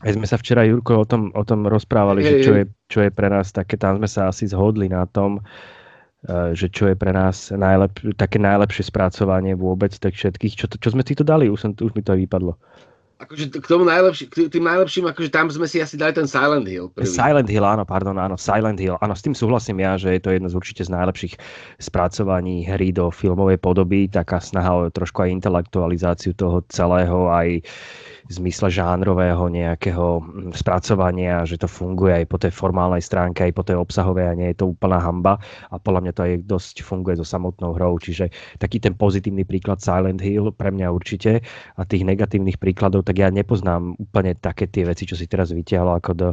[0.00, 3.10] aj sme sa včera, Jurko, o tom, o tom rozprávali, že čo je, čo je
[3.12, 5.44] pre nás také, tam sme sa asi zhodli na tom,
[6.24, 10.56] e, že čo je pre nás najlep, také najlepšie spracovanie vôbec tak všetkých.
[10.56, 11.52] Čo, čo sme si to dali?
[11.52, 12.56] Už, som, už mi to vypadlo
[13.20, 16.64] akože k tomu najlepší, k tým najlepším, akože tam sme si asi dali ten Silent
[16.64, 16.88] Hill.
[16.88, 17.04] Prvý.
[17.04, 18.96] Silent Hill, áno, pardon, áno, Silent Hill.
[19.04, 21.36] Áno, s tým súhlasím ja, že je to jedno z určite z najlepších
[21.76, 27.60] spracovaní hry do filmovej podoby, taká snaha o trošku aj intelektualizáciu toho celého, aj
[28.30, 33.54] v zmysle žánrového nejakého mm, spracovania, že to funguje aj po tej formálnej stránke, aj
[33.58, 35.42] po tej obsahovej a nie je to úplná hamba.
[35.74, 37.98] A podľa mňa to aj dosť funguje so samotnou hrou.
[37.98, 38.30] Čiže
[38.62, 41.42] taký ten pozitívny príklad Silent Hill pre mňa určite
[41.74, 45.98] a tých negatívnych príkladov, tak ja nepoznám úplne také tie veci, čo si teraz vytiahol
[45.98, 46.28] ako do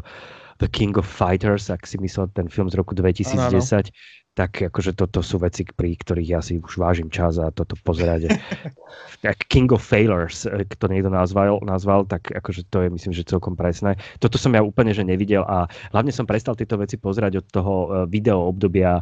[0.61, 3.33] The King of Fighters, ak si myslel ten film z roku 2010.
[3.33, 3.89] Ano, ano
[4.37, 8.37] tak akože toto sú veci, pri ktorých ja si už vážim čas a toto pozerať.
[9.49, 13.57] King of Failures, eh, kto niekto nazval, nazval, tak akože to je myslím, že celkom
[13.57, 13.97] presné.
[14.21, 17.73] Toto som ja úplne že nevidel a hlavne som prestal tieto veci pozerať od toho
[17.73, 19.01] eh, video obdobia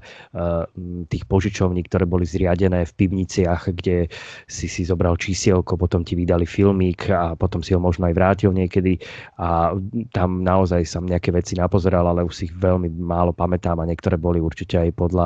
[1.09, 4.07] tých požičovní, ktoré boli zriadené v pivniciach, kde
[4.45, 8.51] si si zobral čísielko, potom ti vydali filmík a potom si ho možno aj vrátil
[8.53, 9.01] niekedy
[9.41, 9.73] a
[10.13, 14.15] tam naozaj som nejaké veci napozeral, ale už si ich veľmi málo pamätám a niektoré
[14.15, 15.24] boli určite aj podľa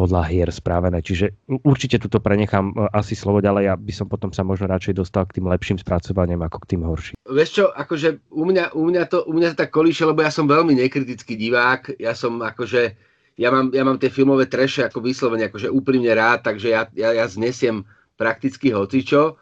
[0.00, 1.02] podľa hier správené.
[1.02, 4.96] Čiže určite tuto prenechám e, asi slovo ďalej, ja by som potom sa možno radšej
[4.96, 7.16] dostal k tým lepším spracovaniam ako k tým horším.
[7.28, 10.32] Vieš čo, akože u mňa, u mňa, to, u mňa to tak kolíše, lebo ja
[10.32, 12.96] som veľmi nekritický divák, ja som akože,
[13.36, 17.12] ja mám, ja mám tie filmové treše ako vyslovene akože úprimne rád, takže ja, ja,
[17.12, 17.84] ja znesiem
[18.16, 19.36] prakticky hocičo.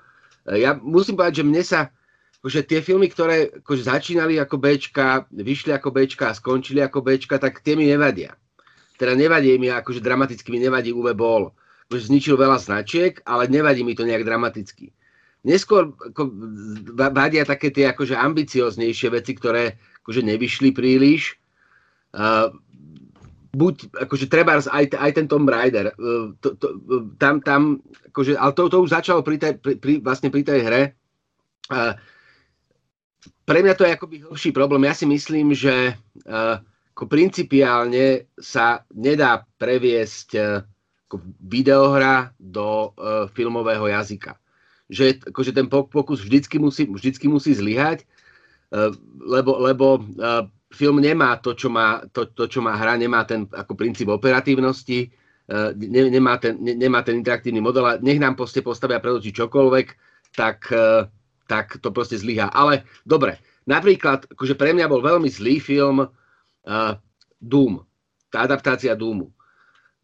[0.48, 1.80] E, ja musím povedať, že mne sa,
[2.40, 7.36] akože tie filmy, ktoré akože začínali ako Bčka, vyšli ako Bčka a skončili ako Bčka,
[7.38, 8.34] tak tie mi nevadia
[8.98, 11.54] teda nevadí mi, akože dramaticky mi nevadí Uwe Boll,
[11.88, 14.90] že zničil veľa značiek, ale nevadí mi to nejak dramaticky.
[15.46, 16.34] Neskôr ako,
[17.14, 21.38] vadia také tie akože ambicioznejšie veci, ktoré akože nevyšli príliš.
[22.10, 22.50] Uh,
[23.54, 27.78] buď, akože treba aj, aj ten Tomb Raider, uh, to, to, uh, tam, tam,
[28.10, 30.82] akože, ale to, to už začalo pri tej, pri, pri, vlastne pri tej hre.
[31.70, 31.94] Uh,
[33.46, 34.84] pre mňa to je akoby horší problém.
[34.84, 35.96] Ja si myslím, že
[36.28, 36.60] uh,
[36.98, 40.42] ako principiálne sa nedá previesť e,
[41.06, 44.36] ako videohra do uh, filmového jazyka.
[44.92, 48.04] Že akože ten pokus vždycky musí, vždycky musí zlyhať,
[48.74, 48.92] uh,
[49.24, 53.48] lebo, lebo uh, film nemá to, čo má, to, to, čo má hra, nemá ten
[53.48, 55.08] ako princíp operatívnosti,
[55.48, 59.16] uh, ne, nemá, ten, ne, nemá ten interaktívny model a nech nám proste postavia pred
[59.16, 59.86] oči čokoľvek,
[60.36, 61.08] tak, uh,
[61.48, 62.52] tak to proste zlyhá.
[62.52, 66.04] Ale dobre, napríklad, akože pre mňa bol veľmi zlý film
[67.40, 67.80] Doom,
[68.28, 69.32] tá adaptácia Doomu.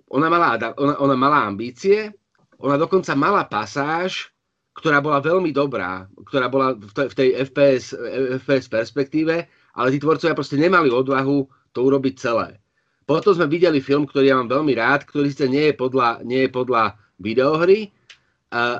[0.09, 2.09] Ona mala, ona, ona mala ambície,
[2.57, 4.33] ona dokonca mala pasáž,
[4.75, 7.95] ktorá bola veľmi dobrá, ktorá bola v tej, FPS,
[8.43, 9.47] FPS perspektíve,
[9.77, 12.59] ale tí tvorcovia proste nemali odvahu to urobiť celé.
[13.05, 16.49] Potom sme videli film, ktorý ja mám veľmi rád, ktorý síce nie je podľa, nie
[16.49, 17.93] je podľa videohry,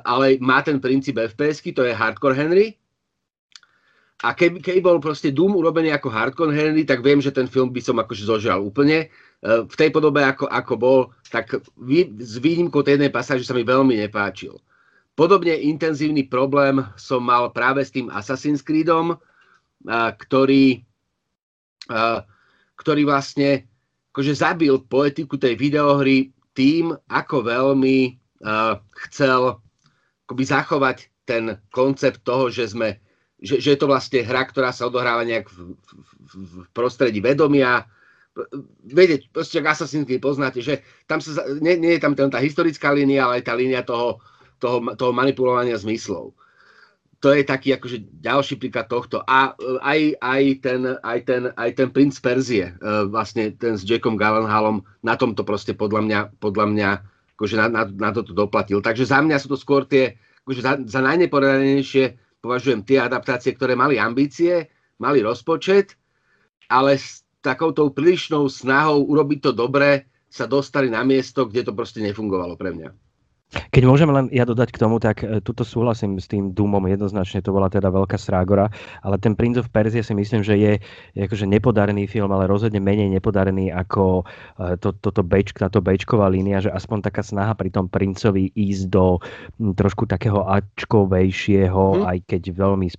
[0.03, 2.79] ale má ten princíp fps to je Hardcore Henry.
[4.23, 7.75] A keby, keby bol proste Doom urobený ako hardcore Henry, tak viem, že ten film
[7.75, 9.11] by som akože zožal úplne.
[9.43, 11.01] E, v tej podobe, ako, ako bol,
[11.35, 14.57] tak vý, s výnimkou tej jednej pasáže sa mi veľmi nepáčil.
[15.19, 19.15] Podobne intenzívny problém som mal práve s tým Assassin's Creedom,
[19.95, 20.83] ktorý,
[22.75, 23.63] ktorý vlastne
[24.11, 28.19] akože zabil poetiku tej videohry tým, ako veľmi
[29.07, 29.63] chcel
[30.27, 30.97] akoby zachovať
[31.29, 32.99] ten koncept toho, že sme
[33.41, 36.33] že, že je to vlastne hra, ktorá sa odohráva nejak v, v,
[36.65, 37.85] v prostredí vedomia.
[38.83, 42.91] Viete, proste ak Assassin's Creed poznáte, že tam sa, nie, nie je tam tá historická
[42.91, 44.19] línia, ale aj tá línia toho,
[44.59, 46.35] toho, toho manipulovania zmyslov.
[47.23, 49.25] To je taký akože ďalší príklad tohto.
[49.25, 53.87] A e, aj, aj, ten, aj, ten, aj ten princ Perzie, e, vlastne ten s
[53.87, 56.89] Jackom Gallenhalom, na tomto proste podľa mňa, podľa mňa
[57.39, 58.85] akože na, na, na toto doplatil.
[58.85, 63.73] Takže za mňa sú to skôr tie, akože za, za najneporadenejšie považujem tie adaptácie, ktoré
[63.73, 64.69] mali ambície,
[65.01, 65.97] mali rozpočet,
[66.69, 72.05] ale s takouto prílišnou snahou urobiť to dobre sa dostali na miesto, kde to proste
[72.05, 73.04] nefungovalo pre mňa.
[73.71, 77.43] Keď môžem len ja dodať k tomu, tak e, tuto súhlasím s tým Doomom jednoznačne,
[77.43, 78.71] to bola teda veľká strágora,
[79.03, 80.73] ale ten Prince of Persia si myslím, že je,
[81.15, 84.27] je akože nepodarený film, ale rozhodne menej nepodarený ako
[84.59, 88.85] e, to, toto bečk, táto bečková línia, že aspoň taká snaha pri tom princovi ísť
[88.91, 89.19] do
[89.59, 92.05] trošku takého ačkovejšieho, hmm.
[92.11, 92.97] aj keď veľmi s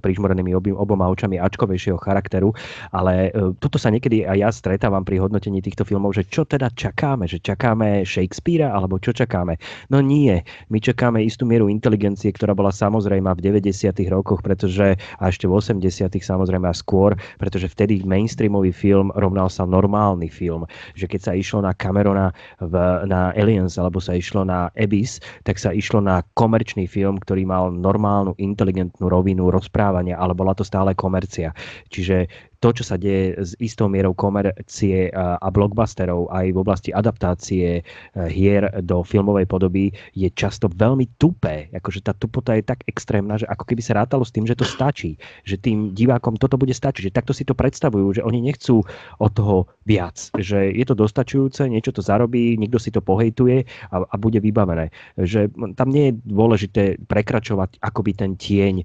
[0.00, 2.52] prižmorenými oboma očami ačkovejšieho charakteru,
[2.92, 6.68] ale e, tuto sa niekedy aj ja stretávam pri hodnotení týchto filmov, že čo teda
[6.72, 9.56] čakáme, že čakáme Shakespearea, alebo čo čakáme
[9.88, 13.92] No nie, my čakáme istú mieru inteligencie, ktorá bola samozrejme v 90.
[14.10, 16.08] rokoch, pretože a ešte v 80.
[16.10, 20.66] samozrejme a skôr, pretože vtedy mainstreamový film rovnal sa normálny film.
[20.98, 22.74] Že keď sa išlo na Camerona v,
[23.06, 27.72] na Aliens alebo sa išlo na Abyss, tak sa išlo na komerčný film, ktorý mal
[27.72, 31.52] normálnu, inteligentnú rovinu rozprávania, ale bola to stále komercia.
[31.92, 32.26] Čiže
[32.66, 37.82] to, čo sa deje s istou mierou komercie a blockbusterov aj v oblasti adaptácie e,
[38.26, 41.70] hier do filmovej podoby je často veľmi tupé.
[41.70, 44.66] Akože tá tupota je tak extrémna, že ako keby sa rátalo s tým, že to
[44.66, 45.14] stačí.
[45.46, 47.06] Že tým divákom toto bude stačiť.
[47.06, 48.82] Že takto si to predstavujú, že oni nechcú
[49.22, 50.18] od toho viac.
[50.34, 53.62] Že je to dostačujúce, niečo to zarobí, niekto si to pohejtuje
[53.94, 54.90] a, a bude vybavené.
[55.14, 58.84] Že tam nie je dôležité prekračovať akoby ten tieň e,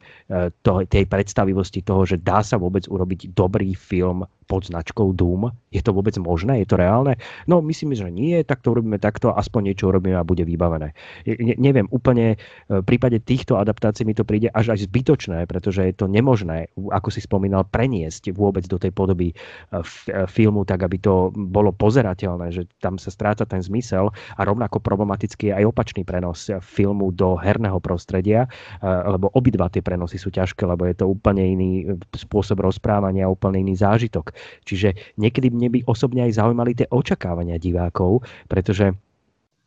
[0.61, 5.55] to, tej predstavivosti toho, že dá sa vôbec urobiť dobrý film pod značkou Doom?
[5.71, 6.59] Je to vôbec možné?
[6.59, 7.15] Je to reálne?
[7.47, 10.91] No, myslím, že nie, tak to urobíme takto, aspoň niečo urobíme a bude vybavené.
[11.23, 15.87] Ne, neviem, úplne e, v prípade týchto adaptácií mi to príde až aj zbytočné, pretože
[15.87, 20.83] je to nemožné, ako si spomínal, preniesť vôbec do tej podoby e, e, filmu, tak
[20.83, 25.71] aby to bolo pozerateľné, že tam sa stráca ten zmysel a rovnako problematický je aj
[25.71, 28.45] opačný prenos filmu do herného prostredia,
[28.83, 31.71] lebo obidva tie prenosy sú ťažké, lebo je to úplne iný
[32.13, 34.31] spôsob rozprávania, úplne iný zážitok.
[34.63, 38.95] Čiže niekedy mne by osobne aj zaujímali tie očakávania divákov, pretože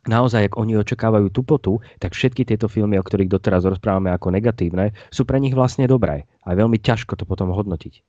[0.05, 4.93] naozaj, ak oni očakávajú tupotu, tak všetky tieto filmy, o ktorých doteraz rozprávame ako negatívne,
[5.09, 6.29] sú pre nich vlastne dobré.
[6.45, 8.01] A veľmi ťažko to potom hodnotiť.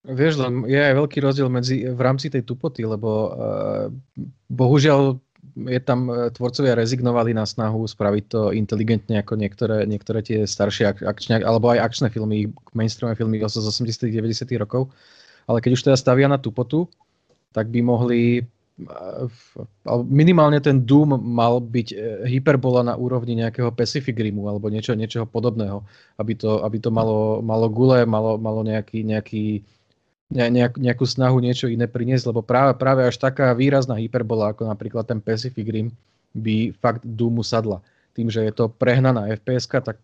[0.00, 3.30] Vieš, len je aj veľký rozdiel medzi, v rámci tej tupoty, lebo uh,
[4.48, 5.20] bohužiaľ
[5.56, 11.04] je tam e, tvorcovia rezignovali na snahu spraviť to inteligentne ako niektoré, niektoré tie staršie
[11.04, 14.92] akčné, alebo aj akčné filmy, mainstreamové filmy z 80 90 rokov
[15.50, 16.86] ale keď už teda stavia na tupotu,
[17.50, 18.46] tak by mohli
[20.08, 21.96] minimálne ten Doom mal byť e,
[22.32, 25.84] hyperbola na úrovni nejakého Pacific Rimu alebo niečo, niečoho podobného,
[26.16, 29.60] aby to, aby to malo, malo gule, malo, malo nejaký, nejaký,
[30.32, 35.04] nejak, nejakú snahu niečo iné priniesť, lebo práve, práve až taká výrazná hyperbola ako napríklad
[35.04, 35.92] ten Pacific Rim
[36.32, 37.84] by fakt Doomu sadla.
[38.16, 40.00] Tým, že je to prehnaná fps tak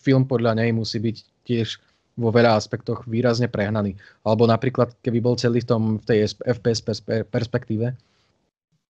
[0.00, 1.76] film podľa nej musí byť tiež
[2.14, 3.98] vo veľa aspektoch výrazne prehnaný.
[4.22, 6.94] Alebo napríklad, keby bol celý v, tom, v tej FPS
[7.30, 7.94] perspektíve.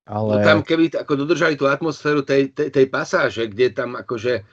[0.04, 0.32] Ale...
[0.36, 4.44] No tam, keby ako dodržali tú atmosféru tej, tej, tej pasáže, kde tam akože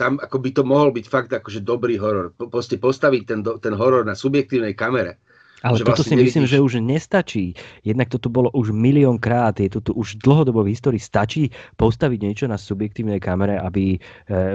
[0.00, 2.32] tam ako by to mohol byť fakt akože dobrý horor.
[2.32, 5.20] Proste postaviť ten, ten horor na subjektívnej kamere
[5.60, 6.28] ale že toto vlastne si nevidíš...
[6.28, 7.46] myslím, že už nestačí.
[7.84, 11.00] Jednak to tu bolo už miliónkrát, je to tu už dlhodobo v histórii.
[11.00, 13.98] Stačí postaviť niečo na subjektívnej kamere, aby e,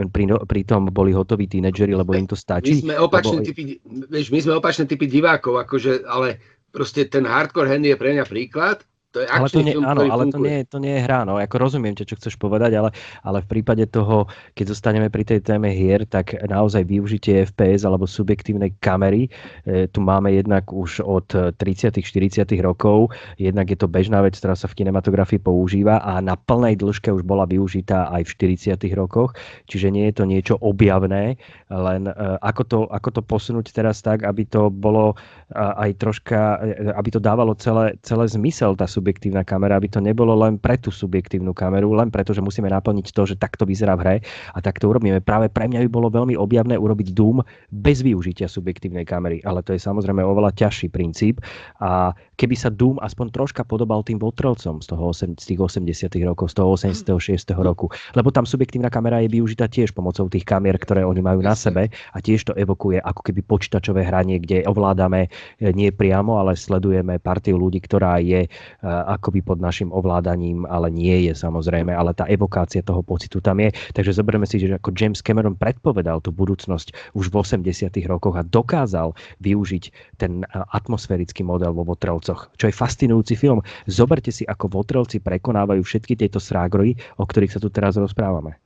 [0.10, 2.82] pri, no, pri tom boli hotoví tínedžeri, lebo im to stačí.
[2.82, 3.48] My sme opačné, lebo...
[3.48, 3.64] typy,
[4.10, 6.42] vieš, my sme opačné typy divákov, akože, ale
[6.74, 8.82] proste ten hardcore hand je pre mňa príklad,
[9.16, 11.24] to je ale to nie, film, áno, ale to nie, to nie je hra.
[11.24, 11.40] No.
[11.40, 12.92] Ako rozumiem čo chceš povedať, ale,
[13.24, 18.04] ale v prípade toho, keď zostaneme pri tej téme hier, tak naozaj využitie FPS alebo
[18.04, 19.32] subjektívnej kamery,
[19.64, 24.60] e, tu máme jednak už od 30 40 rokov, jednak je to bežná vec, ktorá
[24.60, 29.32] sa v kinematografii používa a na plnej dĺžke už bola využitá aj v 40 rokoch,
[29.72, 31.40] čiže nie je to niečo objavné,
[31.72, 35.16] len e, ako to, ako to posunúť teraz tak, aby to bolo
[35.54, 40.02] aj troška, e, aby to dávalo celé, celé zmysel, tá subjektívna subjektívna kamera, aby to
[40.02, 43.94] nebolo len pre tú subjektívnu kameru, len preto, že musíme naplniť to, že takto vyzerá
[43.94, 44.16] v hre
[44.50, 45.22] a tak to urobíme.
[45.22, 49.78] Práve pre mňa by bolo veľmi objavné urobiť Doom bez využitia subjektívnej kamery, ale to
[49.78, 51.38] je samozrejme oveľa ťažší princíp
[51.78, 56.10] a keby sa Doom aspoň troška podobal tým Votrelcom z, toho 8, z tých 80
[56.26, 57.54] rokov, z toho 86.
[57.62, 61.54] roku, lebo tam subjektívna kamera je využitá tiež pomocou tých kamier, ktoré oni majú na
[61.54, 66.58] sebe a tiež to evokuje ako keby počítačové hranie, kde ovládame eh, nie priamo, ale
[66.58, 72.14] sledujeme partiu ľudí, ktorá je eh, akoby pod našim ovládaním, ale nie je samozrejme, ale
[72.14, 73.74] tá evokácia toho pocitu tam je.
[73.98, 77.90] Takže zoberieme si, že ako James Cameron predpovedal tú budúcnosť už v 80.
[78.06, 79.84] rokoch a dokázal využiť
[80.22, 83.66] ten atmosférický model vo Votrelcoch, čo je fascinujúci film.
[83.90, 88.65] Zoberte si, ako Votrelci prekonávajú všetky tieto srágrory, o ktorých sa tu teraz rozprávame.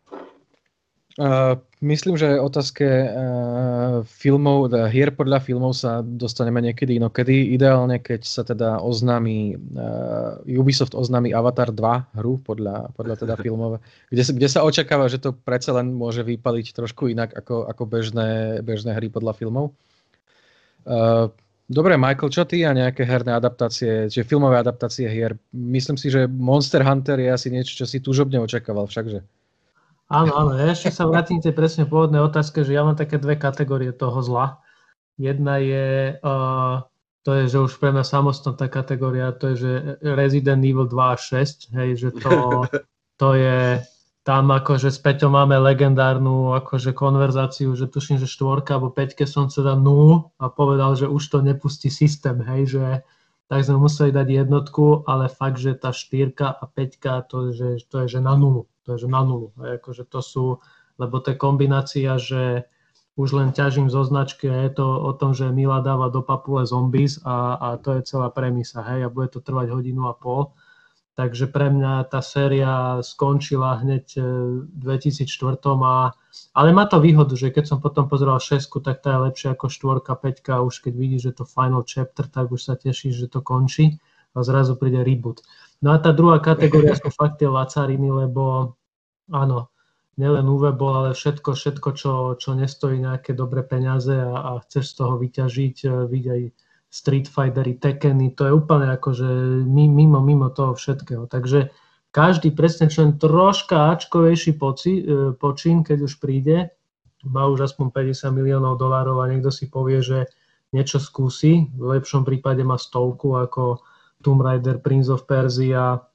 [1.19, 7.51] Uh, myslím, že otázke uh, filmov, teda hier podľa filmov sa dostaneme niekedy inokedy.
[7.59, 13.83] Ideálne, keď sa teda oznámi, uh, Ubisoft oznámi Avatar 2 hru podľa, podľa teda filmové,
[14.07, 18.63] kde kde sa očakáva, že to predsa len môže vypaliť trošku inak ako, ako bežné,
[18.63, 19.75] bežné hry podľa filmov.
[20.87, 21.27] Uh,
[21.69, 25.37] Dobre, Michael, čo ty a nejaké herné adaptácie, čiže filmové adaptácie hier?
[25.53, 29.21] Myslím si, že Monster Hunter je asi niečo, čo si túžobne očakával, všakže.
[30.09, 33.21] Áno, áno, ja ešte sa vrátim k tej presne pôvodnej otázke, že ja mám také
[33.21, 34.57] dve kategórie toho zla.
[35.21, 36.81] Jedna je, uh,
[37.21, 41.13] to je, že už pre mňa samostatná kategória, to je, že Resident Evil 2 a
[41.13, 42.65] 6, hej, že to,
[43.21, 43.85] to je,
[44.25, 49.45] tam akože s Peťom máme legendárnu akože konverzáciu, že tuším, že štvorka alebo peťke som
[49.45, 52.85] sa dal nulu a povedal, že už to nepustí systém, hej, že
[53.45, 58.05] tak sme museli dať jednotku, ale fakt, že tá štyrka a peťka, to že, to
[58.05, 59.51] je, že na nulu že na nulu.
[59.59, 60.45] Akože to sú,
[60.95, 62.65] lebo to kombinácia, že
[63.19, 66.63] už len ťažím zo značky a je to o tom, že Mila dáva do papule
[66.63, 70.55] zombies a, a to je celá premisa, hej, a bude to trvať hodinu a pol.
[71.19, 74.23] Takže pre mňa tá séria skončila hneď
[74.63, 75.59] v 2004.
[75.83, 76.15] A,
[76.55, 79.67] ale má to výhodu, že keď som potom pozeral šesku, tak tá je lepšia ako
[79.67, 80.63] štvorka, peťka.
[80.63, 83.99] Už keď vidíš, že to final chapter, tak už sa tešíš, že to končí
[84.31, 85.43] a zrazu príde reboot.
[85.83, 88.78] No a tá druhá kategória sú fakt tie lacariny, lebo
[89.31, 89.69] áno,
[90.19, 94.95] nielen bol, ale všetko, všetko čo, čo nestojí nejaké dobré peniaze a, a chceš z
[94.99, 96.51] toho vyťažiť, e, vidieť
[96.89, 99.29] Street Fightery, Tekkeny, to je úplne akože
[99.69, 101.29] mimo, mimo toho všetkého.
[101.29, 101.69] Takže
[102.09, 106.73] každý presne čo len troška ačkovejší poci, e, počin, keď už príde,
[107.23, 110.27] má už aspoň 50 miliónov dolárov a niekto si povie, že
[110.75, 113.81] niečo skúsi, v lepšom prípade má stovku ako
[114.19, 116.08] Tomb Raider, Prince of Persia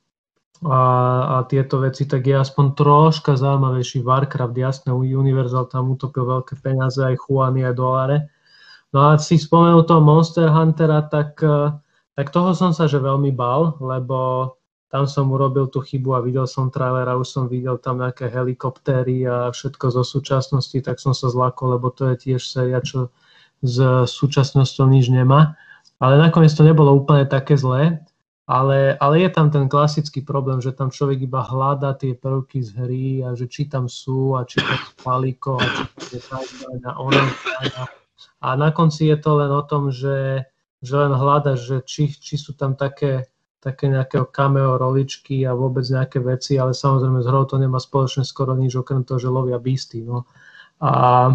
[0.63, 0.83] a,
[1.27, 7.03] a tieto veci, tak je aspoň troška zaujímavejší Warcraft, jasné, Universal tam utopil veľké peniaze,
[7.03, 8.17] aj Juany, aj doláre,
[8.95, 11.75] No a si spomenul toho Monster Huntera, tak, eh,
[12.15, 14.55] tak toho som sa že veľmi bal, lebo
[14.87, 18.31] tam som urobil tú chybu a videl som trailer a už som videl tam nejaké
[18.31, 23.11] helikoptéry a všetko zo súčasnosti, tak som sa zlakol, lebo to je tiež séria, čo
[23.67, 25.59] s súčasnosťou nič nemá.
[25.99, 28.07] Ale nakoniec to nebolo úplne také zlé,
[28.45, 32.71] ale, ale je tam ten klasický problém, že tam človek iba hľadá tie prvky z
[32.77, 36.21] hry a že či tam sú a či to je paliko a či je
[36.85, 37.25] a ona
[38.45, 40.45] a na konci je to len o tom, že,
[40.85, 45.89] že len hľadaš, že či, či sú tam také, také nejaké cameo roličky a vôbec
[45.89, 49.57] nejaké veci, ale samozrejme z hrou to nemá spoločné skoro nič, okrem toho, že lovia
[49.57, 50.05] beasty.
[50.05, 50.29] No.
[50.85, 51.33] A,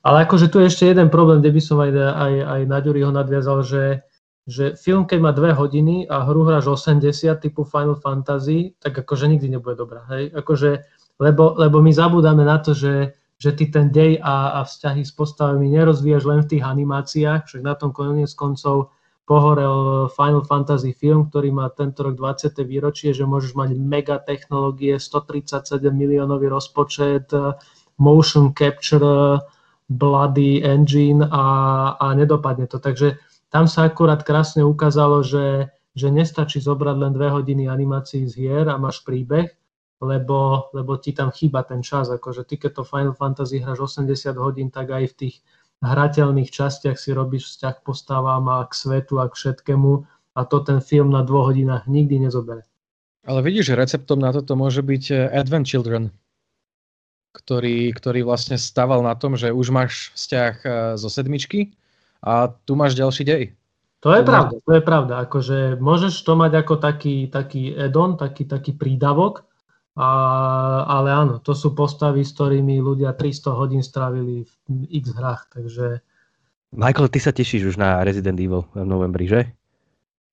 [0.00, 3.12] ale akože tu je ešte jeden problém, kde by som aj, aj, aj na Ďuriho
[3.12, 4.00] nadviazal, že,
[4.46, 7.02] že film, keď má dve hodiny a hru hráš 80
[7.42, 10.06] typu Final Fantasy, tak akože nikdy nebude dobrá.
[10.06, 10.30] Hej?
[10.38, 10.86] Akože,
[11.18, 15.12] lebo, lebo my zabúdame na to, že že ty ten dej a, a vzťahy s
[15.12, 18.96] postavami nerozvíjaš len v tých animáciách, však na tom koniec koncov
[19.28, 22.56] pohorel Final Fantasy film, ktorý má tento rok 20.
[22.64, 27.28] výročie, že môžeš mať mega technológie, 137 miliónový rozpočet,
[28.00, 29.42] motion capture,
[29.90, 31.44] bloody engine a,
[31.98, 32.78] a nedopadne to.
[32.78, 33.18] Takže
[33.50, 38.66] tam sa akurát krásne ukázalo, že, že nestačí zobrať len dve hodiny animácií z hier
[38.66, 39.48] a máš príbeh,
[40.02, 42.10] lebo, lebo ti tam chýba ten čas.
[42.10, 45.34] Akože ty, keď to Final Fantasy hráš 80 hodín, tak aj v tých
[45.80, 49.92] hrateľných častiach si robíš vzťah k postavám a k svetu a k všetkému
[50.36, 52.64] a to ten film na dvoch hodinách nikdy nezobere.
[53.26, 56.12] Ale vidíš, že receptom na toto môže byť eh, Advent Children,
[57.34, 60.70] ktorý, ktorý vlastne staval na tom, že už máš vzťah eh,
[61.00, 61.72] zo sedmičky
[62.26, 63.42] a tu máš ďalší dej.
[64.02, 65.14] To je pravda, to je pravda.
[65.24, 69.46] Akože môžeš to mať ako taký, taký add-on, taký, taký prídavok,
[69.96, 70.10] a,
[70.84, 74.52] ale áno, to sú postavy, s ktorými ľudia 300 hodín strávili v
[74.90, 76.04] x hrách, takže...
[76.76, 79.48] Michael, ty sa tešíš už na Resident Evil v novembri, že?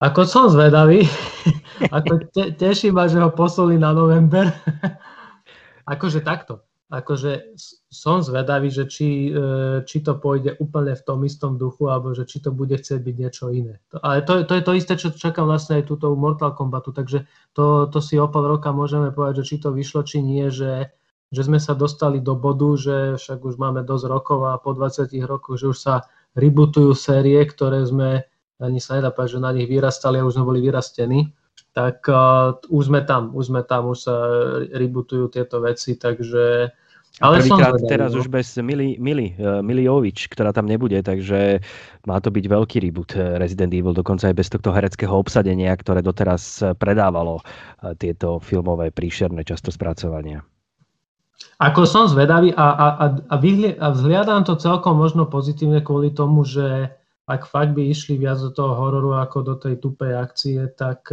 [0.04, 1.08] Ako som zvedavý,
[1.98, 4.52] ako te, teší ma, že ho poslali na november.
[5.94, 7.58] akože takto akože
[7.90, 12.30] som zvedavý, že či, e, či to pôjde úplne v tom istom duchu, alebo že
[12.30, 13.82] či to bude chcieť byť niečo iné.
[14.06, 17.26] Ale to, to je to isté, čo čakám vlastne aj túto Mortal Kombatu, takže
[17.58, 20.94] to, to si o pol roka môžeme povedať, že či to vyšlo, či nie, že,
[21.34, 25.10] že sme sa dostali do bodu, že však už máme dosť rokov a po 20
[25.26, 26.06] rokoch, že už sa
[26.38, 28.22] rebootujú série, ktoré sme,
[28.62, 31.34] ani sa nedá povedať, že na nich vyrastali a už sme boli vyrastení
[31.74, 34.16] tak uh, už sme tam, už sme tam, už sa
[34.78, 36.70] rebootujú tieto veci, takže
[37.22, 38.26] ale Prvýkrát teraz no.
[38.26, 41.62] už bez Mili, Mili, uh, Mili Jovič, ktorá tam nebude, takže
[42.10, 46.02] má to byť veľký reboot uh, Resident Evil, dokonca aj bez tohto hereckého obsadenia, ktoré
[46.02, 47.46] doteraz uh, predávalo
[48.02, 50.42] tieto filmové príšerné často spracovania.
[51.62, 56.10] Ako som zvedavý a, a, a, a, vyhli, a vzhliadám to celkom možno pozitívne kvôli
[56.16, 56.90] tomu, že
[57.30, 61.08] ak fakt by išli viac do toho hororu ako do tej tupej akcie, tak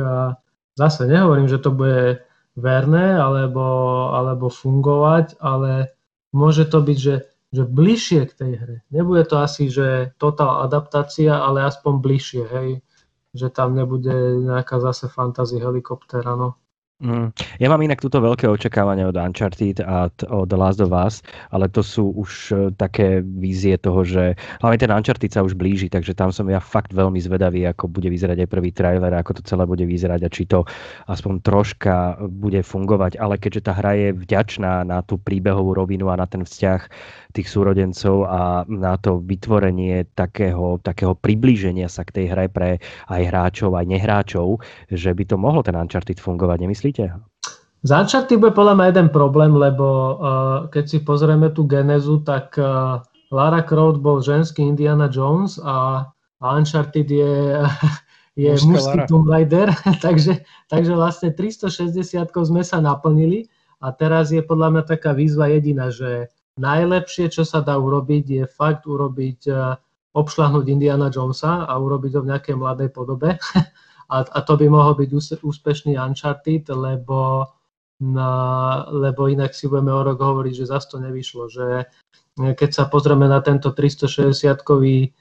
[0.75, 2.23] zase nehovorím, že to bude
[2.59, 3.67] verné alebo,
[4.15, 5.95] alebo fungovať, ale
[6.35, 7.17] môže to byť, že,
[7.51, 8.77] že bližšie k tej hre.
[8.91, 12.71] Nebude to asi, že totál adaptácia, ale aspoň bližšie, hej.
[13.31, 16.59] Že tam nebude nejaká zase fantasy helikoptéra, no.
[17.01, 17.33] Mm.
[17.57, 21.73] Ja mám inak túto veľké očakávanie od Uncharted a od The Last of Us, ale
[21.73, 26.13] to sú už e, také vízie toho, že hlavne ten Uncharted sa už blíži, takže
[26.13, 29.65] tam som ja fakt veľmi zvedavý, ako bude vyzerať aj prvý trailer, ako to celé
[29.65, 30.69] bude vyzerať a či to
[31.09, 36.21] aspoň troška bude fungovať, ale keďže tá hra je vďačná na tú príbehovú rovinu a
[36.21, 36.81] na ten vzťah
[37.33, 43.23] tých súrodencov a na to vytvorenie takého, takého priblíženia sa k tej hre pre aj
[43.25, 44.61] hráčov, aj nehráčov,
[44.93, 46.90] že by to mohlo ten Uncharted fungovať, nemyslíte?
[46.91, 47.15] Myslíte?
[47.81, 50.17] Z Uncharted bude podľa mňa jeden problém, lebo uh,
[50.69, 53.01] keď si pozrieme tú genezu, tak uh,
[53.33, 56.05] Lara Croft bol ženský Indiana Jones a,
[56.45, 57.65] a Uncharted je,
[58.45, 59.73] je mužský Tomb Raider,
[60.05, 61.97] takže, takže vlastne 360
[62.29, 63.49] sme sa naplnili
[63.81, 66.29] a teraz je podľa mňa taká výzva jediná, že
[66.61, 69.81] najlepšie, čo sa dá urobiť, je fakt urobiť, uh,
[70.13, 73.41] obšľahnúť Indiana Jonesa a urobiť ho v nejakej mladej podobe
[74.11, 77.47] a, a to by mohol byť úspešný Uncharted, lebo,
[78.03, 78.33] na,
[78.91, 81.67] lebo inak si budeme o rok hovoriť, že zase to nevyšlo, že
[82.41, 85.13] keď sa pozrieme na tento 360-kový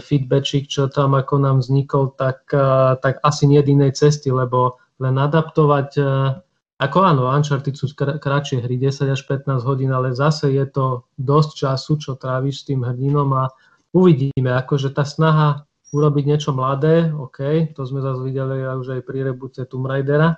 [0.00, 2.48] feedbackik, čo tam ako nám vznikol, tak,
[3.04, 6.00] tak asi nie inej cesty, lebo len adaptovať,
[6.80, 11.50] ako áno, Uncharted sú kratšie hry, 10 až 15 hodín, ale zase je to dosť
[11.68, 13.52] času, čo tráviš s tým hrdinom a
[13.92, 19.32] uvidíme, akože tá snaha urobiť niečo mladé, OK, to sme zase videli už aj pri
[19.32, 20.36] rebute Tomb Raidera,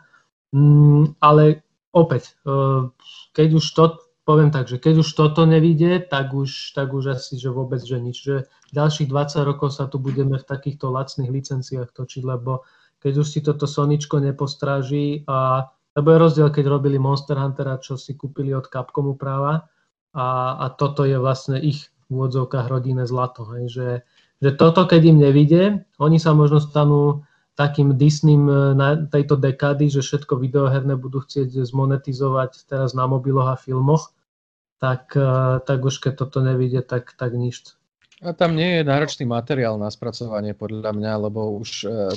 [0.54, 2.86] mm, ale opäť, e,
[3.34, 3.84] keď už to,
[4.22, 7.98] poviem tak, že keď už toto nevidie, tak už, tak už asi, že vôbec, že
[7.98, 8.16] nič.
[8.22, 8.36] Že
[8.70, 12.62] ďalších 20 rokov sa tu budeme v takýchto lacných licenciách točiť, lebo
[13.02, 15.66] keď už si toto Soničko nepostráži a
[15.98, 19.66] lebo je rozdiel, keď robili Monster Huntera, čo si kúpili od Capcomu práva
[20.14, 23.42] a, a toto je vlastne ich v úvodzovkách rodinné zlato.
[23.50, 23.88] Hej, že,
[24.40, 27.28] že toto, keď im nevidie, oni sa možno stanú
[27.60, 33.52] takým Disneym e, na tejto dekády, že všetko videoherné budú chcieť zmonetizovať teraz na mobiloch
[33.52, 34.16] a filmoch,
[34.80, 37.76] tak, e, tak už keď toto nevidie, tak, tak nič.
[38.24, 42.16] A tam nie je náročný materiál na spracovanie podľa mňa, lebo už e,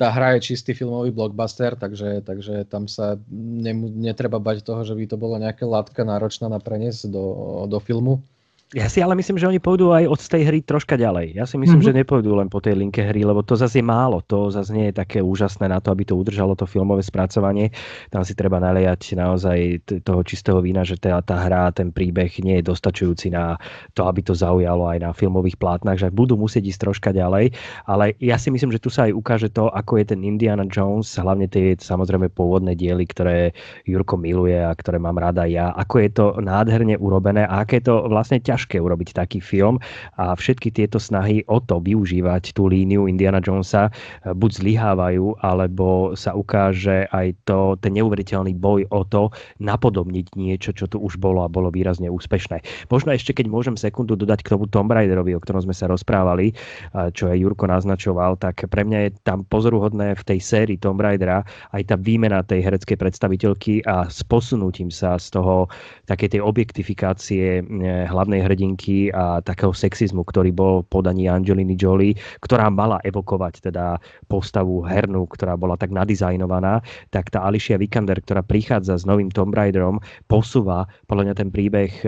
[0.00, 4.96] tá hra je čistý filmový blockbuster, takže, takže tam sa ne, netreba bať toho, že
[4.96, 7.24] by to bola nejaká látka náročná na preniesť do,
[7.68, 8.24] do filmu.
[8.72, 11.36] Ja si ale myslím, že oni pôjdu aj od tej hry troška ďalej.
[11.38, 11.94] Ja si myslím, mm-hmm.
[11.94, 14.24] že nepôjdu len po tej linke hry, lebo to zase je málo.
[14.26, 17.70] To zase nie je také úžasné na to, aby to udržalo to filmové spracovanie.
[18.10, 22.58] Tam si treba naliať naozaj toho čistého vína, že tá, tá hra, ten príbeh nie
[22.58, 23.54] je dostačujúci na
[23.94, 27.54] to, aby to zaujalo aj na filmových plátnach, že budú musieť ísť troška ďalej.
[27.86, 31.14] Ale ja si myslím, že tu sa aj ukáže to, ako je ten Indiana Jones,
[31.14, 33.54] hlavne tie samozrejme pôvodné diely, ktoré
[33.86, 37.86] Jurko miluje a ktoré mám rada ja, ako je to nádherne urobené a aké je
[37.92, 39.82] to vlastne ťažké ťažké urobiť taký film
[40.14, 46.14] a všetky tieto snahy o to využívať tú líniu Indiana Jonesa eh, buď zlyhávajú, alebo
[46.14, 51.42] sa ukáže aj to, ten neuveriteľný boj o to napodobniť niečo, čo tu už bolo
[51.42, 52.62] a bolo výrazne úspešné.
[52.94, 56.54] Možno ešte, keď môžem sekundu dodať k tomu Tomb Raiderovi, o ktorom sme sa rozprávali,
[56.54, 61.02] eh, čo aj Jurko naznačoval, tak pre mňa je tam pozoruhodné v tej sérii Tomb
[61.02, 61.42] Raidera
[61.74, 65.66] aj tá výmena tej hereckej predstaviteľky a s posunutím sa z toho
[66.06, 72.68] takej tej objektifikácie eh, hlavnej hrdinky a takého sexizmu, ktorý bol podaní Angeliny Jolie, ktorá
[72.68, 73.96] mala evokovať teda
[74.28, 79.56] postavu hernú, ktorá bola tak nadizajnovaná, tak tá Alicia Vikander, ktorá prichádza s novým Tomb
[79.56, 82.06] Raiderom, posúva podľa mňa ten príbeh e,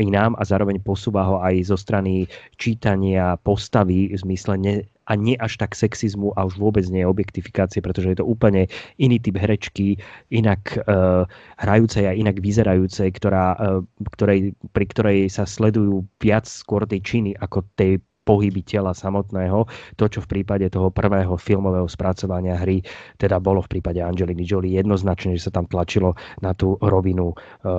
[0.00, 2.24] inám a zároveň posúva ho aj zo strany
[2.56, 4.74] čítania postavy v zmysle ne,
[5.04, 9.20] a nie až tak sexizmu a už vôbec nie objektifikácie, pretože je to úplne iný
[9.20, 10.00] typ herečky,
[10.32, 11.28] inak uh,
[11.60, 13.84] hrajúcej a inak vyzerajúcej, ktorá, uh,
[14.16, 19.68] ktorej, pri ktorej sa sledujú viac skôr tej činy ako tej pohyby tela samotného.
[20.00, 22.80] To, čo v prípade toho prvého filmového spracovania hry
[23.20, 27.36] teda bolo v prípade Angeliny Jolie jednoznačne, že sa tam tlačilo na tú rovinu e,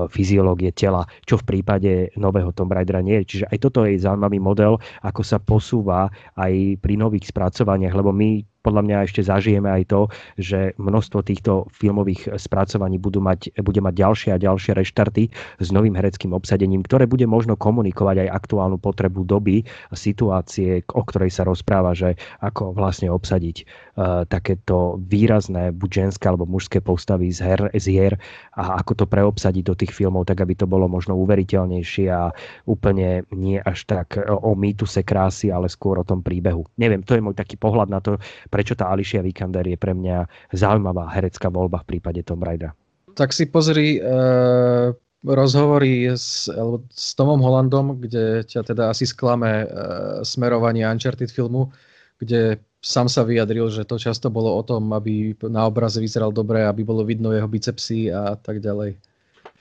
[0.08, 3.30] fyziológie tela, čo v prípade nového Tomb Raidera nie je.
[3.36, 8.55] Čiže aj toto je zaujímavý model, ako sa posúva aj pri nových spracovaniach, lebo my
[8.66, 10.02] podľa mňa ešte zažijeme aj to,
[10.42, 15.30] že množstvo týchto filmových spracovaní budú mať, bude mať ďalšie a ďalšie reštarty
[15.62, 19.62] s novým hereckým obsadením, ktoré bude možno komunikovať aj aktuálnu potrebu doby
[19.94, 26.26] a situácie, o ktorej sa rozpráva, že ako vlastne obsadiť uh, takéto výrazné buď ženské
[26.26, 28.14] alebo mužské postavy z her, z hier
[28.58, 32.34] a ako to preobsadiť do tých filmov, tak aby to bolo možno uveriteľnejšie a
[32.66, 36.66] úplne nie až tak o mýtuse krásy, ale skôr o tom príbehu.
[36.80, 38.18] Neviem, to je môj taký pohľad na to,
[38.56, 42.72] prečo tá Alicia Vikander je pre mňa zaujímavá herecká voľba v prípade Tom Raidera.
[43.20, 44.96] Tak si pozri uh,
[45.28, 46.48] rozhovory s,
[46.96, 51.76] s Tomom Hollandom, kde ťa teda asi sklame uh, smerovanie Uncharted filmu,
[52.24, 56.64] kde sám sa vyjadril, že to často bolo o tom, aby na obraze vyzeral dobre,
[56.64, 58.96] aby bolo vidno jeho bicepsy a tak ďalej.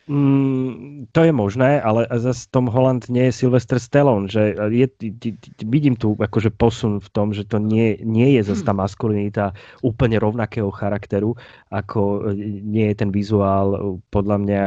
[0.05, 4.85] Mm, to je možné, ale zase Tom Holland nie je Sylvester Stallone, že je,
[5.65, 10.21] vidím tu akože posun v tom, že to nie, nie je zase tá maskulinita úplne
[10.21, 11.41] rovnakého charakteru,
[11.73, 13.79] ako e, nie je ten vizuál e,
[14.13, 14.63] podľa mňa.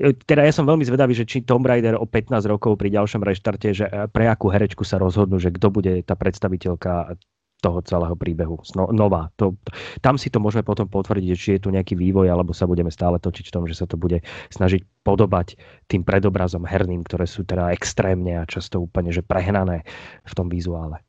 [0.00, 3.20] E, teda ja som veľmi zvedavý, že či Tom Raider o 15 rokov pri ďalšom
[3.20, 7.12] reštarte, že pre akú herečku sa rozhodnú, že kto bude tá predstaviteľka
[7.58, 8.62] toho celého príbehu.
[8.78, 9.34] No, nová.
[9.42, 9.58] To,
[9.98, 13.18] tam si to môžeme potom potvrdiť, či je tu nejaký vývoj, alebo sa budeme stále
[13.18, 14.22] točiť v tom, že sa to bude
[14.54, 15.58] snažiť podobať
[15.90, 19.82] tým predobrazom herným, ktoré sú teda extrémne a často úplne že prehnané
[20.22, 21.02] v tom vizuále.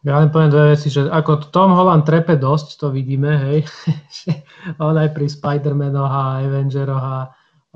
[0.00, 3.68] Ja len poviem dve veci, že ako Tom Holland trepe dosť, to vidíme, hej.
[4.80, 7.18] on aj pri Spider-Manoch a Avengeroch a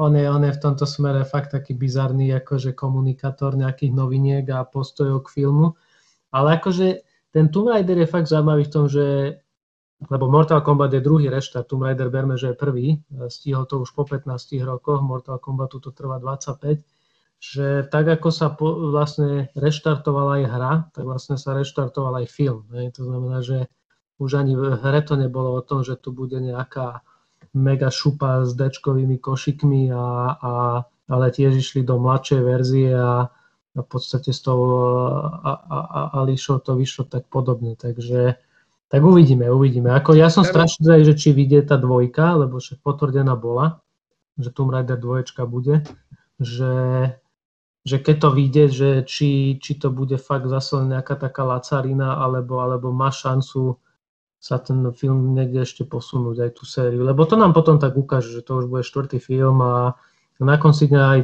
[0.01, 4.65] on je, on je v tomto smere fakt taký bizarný akože komunikátor nejakých noviniek a
[4.65, 5.77] postojov k filmu.
[6.33, 9.37] Ale akože ten Tomb Raider je fakt zaujímavý v tom, že
[10.11, 12.87] lebo Mortal Kombat je druhý reštart, Tomb Raider berme, že je prvý,
[13.29, 14.29] stihol to už po 15
[14.63, 16.85] rokoch, Mortal Kombat to trvá 25,
[17.41, 22.69] že tak ako sa po, vlastne reštartovala aj hra, tak vlastne sa reštartoval aj film.
[22.73, 22.89] Ne?
[22.93, 23.69] To znamená, že
[24.21, 27.03] už ani v hre to nebolo o tom, že tu bude nejaká
[27.55, 30.05] mega šupa s dečkovými košikmi, a,
[30.37, 30.53] a,
[31.11, 33.31] ale tiež išli do mladšej verzie a,
[33.75, 34.59] a v podstate s tou
[36.15, 37.75] Ališou to vyšlo tak podobne.
[37.75, 38.39] Takže
[38.87, 39.91] tak uvidíme, uvidíme.
[39.91, 43.83] Ako ja som strašne zvedavý, že či vyjde tá dvojka, lebo však potvrdená bola,
[44.39, 45.83] že Tomb Raider dvoječka bude,
[46.39, 46.73] že
[47.85, 52.65] že keď to vyjde, že či, či to bude fakt zase nejaká taká lacarina, alebo,
[52.65, 53.77] alebo má šancu
[54.41, 57.05] sa ten film niekde ešte posunúť, aj tú sériu.
[57.05, 60.01] Lebo to nám potom tak ukáže, že to už bude štvrtý film a
[60.41, 61.21] na konci dňa aj,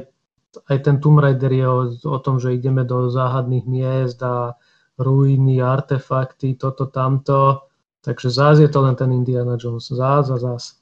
[0.66, 4.58] aj ten Tomb Raider je o, o tom, že ideme do záhadných miest a
[4.98, 7.70] ruiny, artefakty, toto, tamto.
[8.00, 9.92] Takže zás je to len ten Indiana Jones.
[9.92, 10.80] Zás a zás.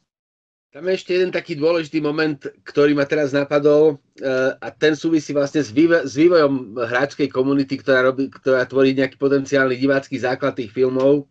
[0.68, 2.38] Tam je ešte jeden taký dôležitý moment,
[2.68, 7.80] ktorý ma teraz napadol uh, a ten súvisí vlastne s, vývo- s vývojom hráčskej komunity,
[7.80, 11.24] ktorá, robí, ktorá tvorí nejaký potenciálny divácky základ tých filmov.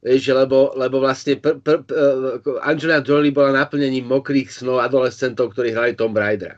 [0.00, 5.52] Vieš, lebo, lebo vlastne pr- pr- pr- uh, Angelina Jolie bola naplnením mokrých snov adolescentov,
[5.52, 6.56] ktorí hrali Tom Raidera.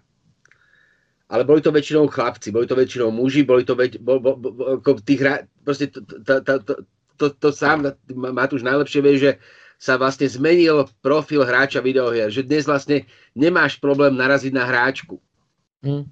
[1.31, 4.51] Ale boli to väčšinou chlapci, boli to väčšinou muži, boli to väč- bo, bo, bo,
[4.51, 5.23] bo, tých
[5.63, 6.75] proste to, to, to, to,
[7.15, 9.33] to, to sám Matúš najlepšie vie, že
[9.81, 15.17] sa vlastne zmenil profil hráča videohier, že dnes vlastne nemáš problém naraziť na hráčku.
[15.81, 16.05] Mm.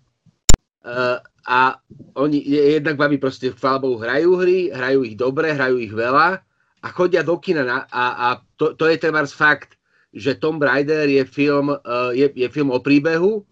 [0.89, 1.77] Uh, a
[2.17, 6.41] oni jednak baví proste chvála Bohu, hrajú hry, hrajú ich dobre, hrajú ich veľa
[6.81, 9.77] a chodia do kina na, a, a to, to je treba fakt,
[10.17, 13.45] že Tom Raider je film, uh, je, je film o príbehu,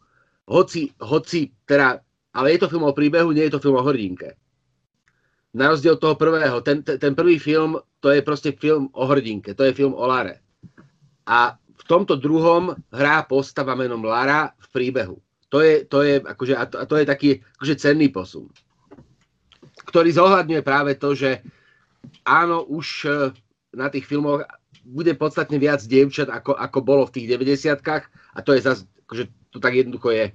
[0.46, 2.00] hoci, hoci teda,
[2.34, 4.38] ale je to film o príbehu, nie je to film o hrdinke.
[5.56, 9.56] Na rozdiel od toho prvého, ten, ten prvý film to je proste film o hrdinke,
[9.56, 10.44] to je film o Lare.
[11.26, 15.16] A v tomto druhom hrá postava menom Lara v príbehu.
[15.50, 18.50] To je, to je, akože, a to, a to je taký akože cenný posun,
[19.86, 21.42] ktorý zohľadňuje práve to, že
[22.26, 23.10] áno, už e,
[23.78, 24.42] na tých filmoch
[24.82, 29.24] bude podstatne viac dievčat, ako, ako bolo v tých 90 a to je zase, akože
[29.56, 30.26] to tak jednoducho je.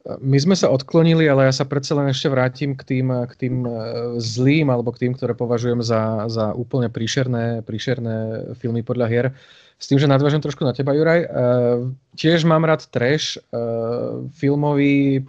[0.00, 3.68] My sme sa odklonili, ale ja sa predsa len ešte vrátim k tým, k tým
[3.68, 3.72] e,
[4.16, 9.26] zlým, alebo k tým, ktoré považujem za, za úplne príšerné, príšerné filmy podľa hier.
[9.76, 11.20] S tým, že nadvážem trošku na teba, Juraj.
[11.20, 11.28] E,
[12.16, 13.60] tiež mám rád trash, e,
[14.40, 15.20] filmový,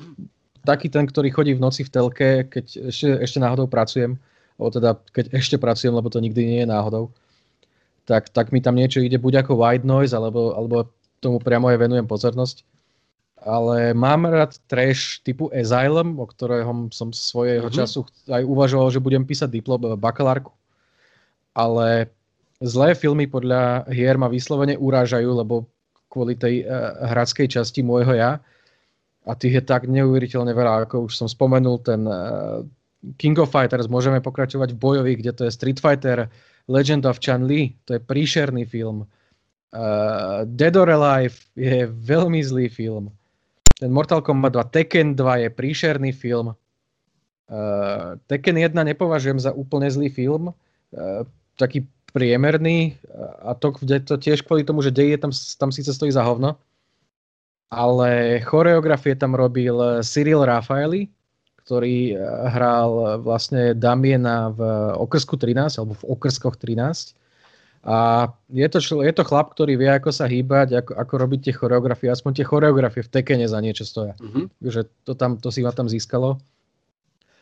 [0.63, 4.15] taký ten, ktorý chodí v noci v telke, keď ešte, ešte náhodou pracujem,
[4.55, 7.11] alebo teda keď ešte pracujem, lebo to nikdy nie je náhodou,
[8.07, 10.87] tak, tak mi tam niečo ide buď ako white noise, alebo, alebo
[11.19, 12.63] tomu priamo aj venujem pozornosť
[13.41, 17.73] ale mám rád trash typu Asylum, o ktorého som svojho mm-hmm.
[17.73, 20.53] času aj uvažoval, že budem písať diplom eh, bakalárku.
[21.57, 22.13] Ale
[22.61, 25.67] zlé filmy podľa hier ma vyslovene urážajú, lebo
[26.07, 28.39] kvôli tej uh, hradskej časti môjho ja.
[29.27, 32.63] A tých je tak neuveriteľne veľa, ako už som spomenul, ten uh,
[33.19, 36.27] King of Fighters, môžeme pokračovať v bojovi, kde to je Street Fighter,
[36.71, 39.07] Legend of Chan Li, to je príšerný film.
[39.71, 43.11] Uh, Dead or Alive je veľmi zlý film.
[43.81, 46.53] Ten Mortal Kombat 2, Tekken 2 je príšerný film.
[47.49, 50.53] Uh, Tekken 1 nepovažujem za úplne zlý film.
[50.93, 51.25] Uh,
[51.57, 52.99] taký priemerný
[53.39, 53.71] a to,
[54.03, 56.59] to tiež kvôli tomu, že deje tam, tam síce stojí za hovno.
[57.71, 61.07] Ale choreografie tam robil Cyril Rafaeli,
[61.63, 62.19] ktorý
[62.51, 64.59] hral vlastne Damiena v
[64.99, 67.15] okrsku 13, alebo v okrskoch 13.
[67.81, 71.53] A je to, je to chlap, ktorý vie, ako sa hýbať, ako, ako robiť tie
[71.57, 72.13] choreografie.
[72.13, 74.13] Aspoň tie choreografie v Tekene za niečo stoja.
[74.21, 74.45] Mm-hmm.
[74.61, 76.37] Takže to, tam, to si ma tam získalo.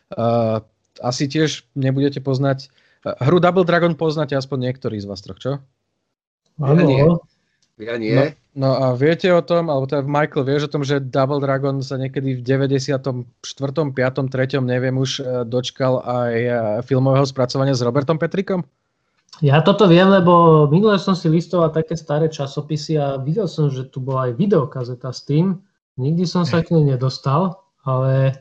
[0.08, 0.64] Uh,
[1.04, 2.72] asi tiež nebudete poznať...
[3.04, 5.52] Uh, hru Double Dragon poznáte aspoň niektorí z vás troch, čo?
[6.56, 6.88] Áno.
[6.88, 7.04] Ja nie.
[7.80, 8.12] Ja nie.
[8.12, 8.24] No,
[8.56, 11.96] no a viete o tom, alebo teda Michael, vieš o tom, že Double Dragon sa
[11.96, 14.60] niekedy v 94., 5., 3.
[14.60, 16.52] neviem už e, dočkal aj e,
[16.84, 18.68] filmového spracovania s Robertom Petrikom?
[19.38, 23.86] Ja toto viem, lebo minule som si listoval také staré časopisy a videl som, že
[23.86, 25.62] tu bola aj videokazeta s tým.
[25.96, 28.34] Nikdy som sa k nej nedostal, ale,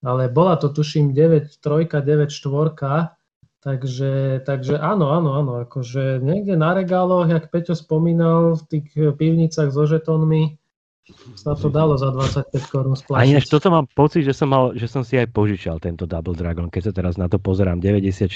[0.00, 3.14] ale bola to tuším 9 3, 9 4,
[3.60, 4.12] takže,
[4.44, 8.86] takže áno, áno, áno, akože niekde na regáloch, jak Peťo spomínal, v tých
[9.16, 10.59] pivnicách so žetónmi,
[11.34, 13.20] sa to dalo za 25 korún splašiť.
[13.20, 16.36] A ináč toto mám pocit, že som, mal, že som si aj požičal tento Double
[16.36, 18.28] Dragon, keď sa teraz na to pozerám, 94,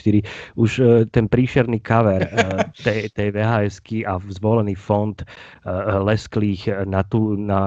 [0.59, 7.05] už uh, ten príšerný cover uh, tej, tej vhs a zvolený font uh, lesklých na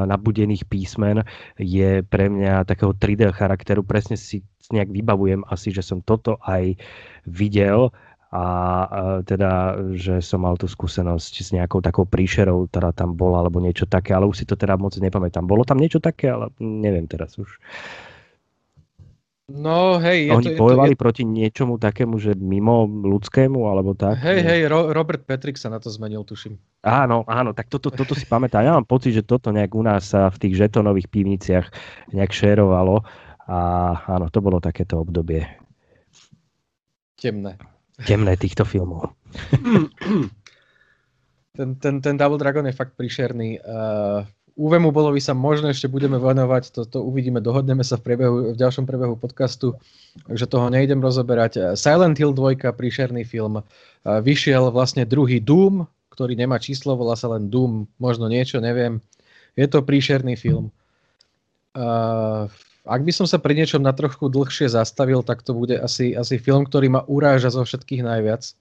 [0.05, 1.21] nabudených písmen
[1.59, 6.75] je pre mňa takého 3D charakteru, presne si nejak vybavujem asi, že som toto aj
[7.27, 7.91] videl.
[7.91, 8.43] a, a
[9.23, 13.87] teda, že som mal tú skúsenosť s nejakou takou príšerou, ktorá tam bola, alebo niečo
[13.87, 15.47] také, ale už si to teda moc nepamätám.
[15.47, 17.47] Bolo tam niečo také, ale neviem teraz už.
[19.47, 21.03] No hej, je Oni to, bojovali je to, je...
[21.07, 24.19] proti niečomu takému, že mimo ľudskému, alebo tak?
[24.19, 26.59] Hej, hej, Ro- Robert Patrick sa na to zmenil, tuším.
[26.83, 28.67] Áno, áno, tak toto, toto si pamätám.
[28.67, 31.71] Ja mám pocit, že toto nejak u nás sa v tých žetonových pivniciach
[32.11, 33.07] nejak šerovalo
[33.47, 33.59] a
[34.19, 35.47] áno, to bolo takéto obdobie.
[37.15, 37.55] Temné.
[38.05, 39.17] Temné týchto filmov.
[41.57, 43.57] ten, ten, ten Double Dragon je fakt príšerný.
[43.65, 44.21] Uh,
[44.57, 48.57] bolo by sa možno ešte budeme venovať, to, to uvidíme, dohodneme sa v, priebehu, v
[48.57, 49.77] ďalšom priebehu podcastu,
[50.25, 51.77] takže toho nejdem rozoberať.
[51.77, 53.61] Silent Hill 2, príšerný film,
[54.01, 58.97] vyšiel vlastne druhý Doom, ktorý nemá číslo, volá sa len Doom, možno niečo, neviem.
[59.53, 60.73] Je to príšerný film.
[61.77, 62.49] Uh,
[62.87, 66.39] ak by som sa pri niečom na trochu dlhšie zastavil, tak to bude asi, asi
[66.39, 68.55] film, ktorý ma uráža zo všetkých najviac.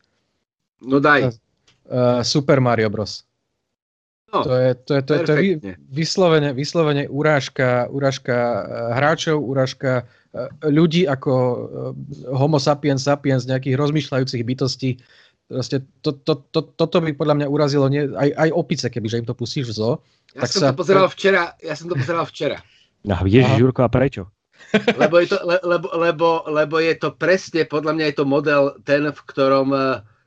[0.82, 1.32] No daj.
[1.86, 3.22] Uh, Super Mario Bros.
[4.34, 5.42] No, to je, to je, to je, to je
[5.86, 10.02] vyslovene, vyslovene urážka, urážka eh, hráčov, urážka
[10.66, 11.32] ľudí ako
[12.36, 14.90] homo sapiens sapiens, nejakých rozmýšľajúcich bytostí.
[15.46, 19.18] Proste to, to, to, toto by podľa mňa urazilo nie, aj, aj opice, keby že
[19.22, 19.94] im to pustíš v zoo.
[20.34, 20.68] Ja tak som sa...
[20.74, 21.54] to pozeral včera.
[21.62, 22.58] Ja som to pozeral včera.
[23.06, 24.26] No, Ježiš, Jurko, a prečo?
[25.02, 28.62] lebo, je to, le, lebo, lebo, lebo je to presne, podľa mňa je to model
[28.82, 29.70] ten, v ktorom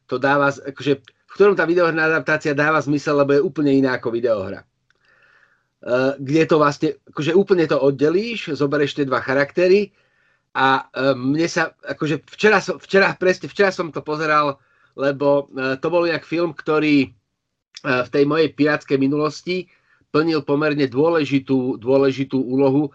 [0.09, 4.09] to dáva, akože v ktorom tá videohrná adaptácia dáva zmysel, lebo je úplne iná ako
[4.09, 4.65] videohra.
[5.79, 9.95] Uh, kde to vlastne, akože úplne to oddelíš, zoberieš tie dva charaktery
[10.51, 14.59] a uh, mne sa, akože včera, som, včera, presne, včera som to pozeral,
[14.99, 17.15] lebo uh, to bol nejak film, ktorý
[17.79, 19.71] v tej mojej pirátskej minulosti
[20.09, 22.89] plnil pomerne dôležitú, dôležitú úlohu.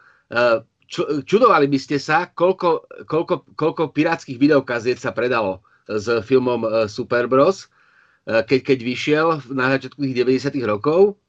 [1.25, 7.71] čudovali by ste sa, koľko, koľko, koľko pirátskych videokaziet sa predalo s filmom Super Bros
[8.25, 11.21] Eh, keď, keď vyšiel na začiatku tých 90 rokov.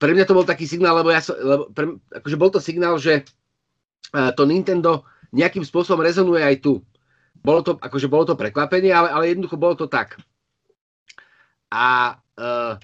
[0.00, 2.98] Pre mňa to bol taký signál, lebo, ja so, lebo pre, akože bol to signál,
[2.98, 3.22] že
[4.12, 6.84] to Nintendo nejakým spôsobom rezonuje aj tu.
[7.40, 10.20] Bolo to, akože bolo to prekvapenie, ale, ale jednoducho bolo to tak.
[11.72, 12.76] A uh,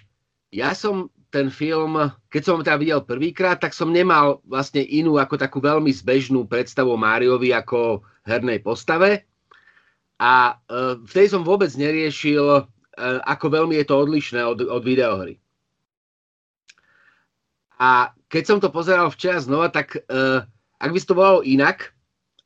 [0.49, 2.01] ja som ten film,
[2.33, 6.49] keď som ho teda videl prvýkrát, tak som nemal vlastne inú ako takú veľmi zbežnú
[6.49, 9.29] predstavu o Máriovi ako hernej postave.
[10.19, 12.65] A uh, vtedy som vôbec neriešil, uh,
[13.29, 15.37] ako veľmi je to odlišné od, od videohry.
[17.79, 20.43] A keď som to pozeral včera znova, tak uh,
[20.81, 21.95] ak by to volalo inak,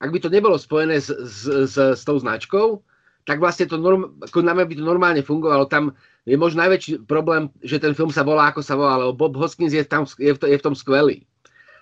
[0.02, 2.82] ak by to nebolo spojené s, s, s, s tou značkou,
[3.22, 5.70] tak vlastne to norm, ako na mňa by to normálne fungovalo.
[5.70, 5.94] Tam
[6.26, 9.74] je možno najväčší problém, že ten film sa volá, ako sa volá, lebo Bob Hoskins
[9.74, 11.26] je, tam, je, v, to, je v tom skvelý.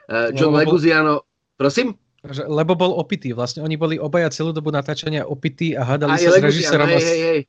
[0.08, 1.24] Uh, John no, Leguziano,
[1.56, 1.96] prosím?
[2.20, 3.32] Že, lebo bol opitý.
[3.32, 6.88] Vlastne oni boli obaja celú dobu natáčania opití a hádali sa s režisérom.
[6.88, 7.40] Hej, hej, hej.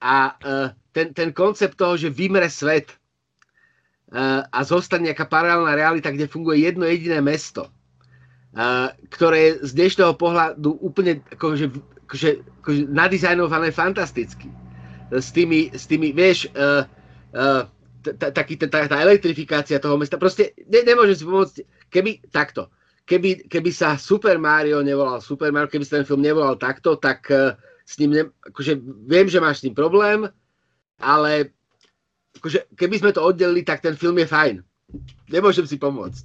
[0.00, 2.92] A uh, ten, ten koncept toho, že vymre svet
[4.12, 7.68] uh, a zostane nejaká paralelná realita, kde funguje jedno jediné mesto,
[8.56, 11.72] uh, ktoré je z dnešného pohľadu úplne akože,
[12.06, 12.30] akože,
[12.62, 14.48] akože nadizajnované fantasticky.
[15.10, 16.86] S tými, s tými vieš, uh,
[18.16, 20.18] taký, tá, elektrifikácia toho mesta.
[20.18, 21.56] Proste ne, nemôžem si pomôcť,
[21.90, 22.70] keby takto
[23.06, 27.30] keby, keby sa Super Mario nevolal Super Mario, keby sa ten film nevolal takto, tak
[27.30, 27.54] uh,
[27.86, 30.26] s ním, ne, akože viem, že máš s tým problém,
[30.98, 31.54] ale
[32.42, 34.54] akože, keby sme to oddelili, tak ten film je fajn.
[35.30, 36.24] Nemôžem si pomôcť.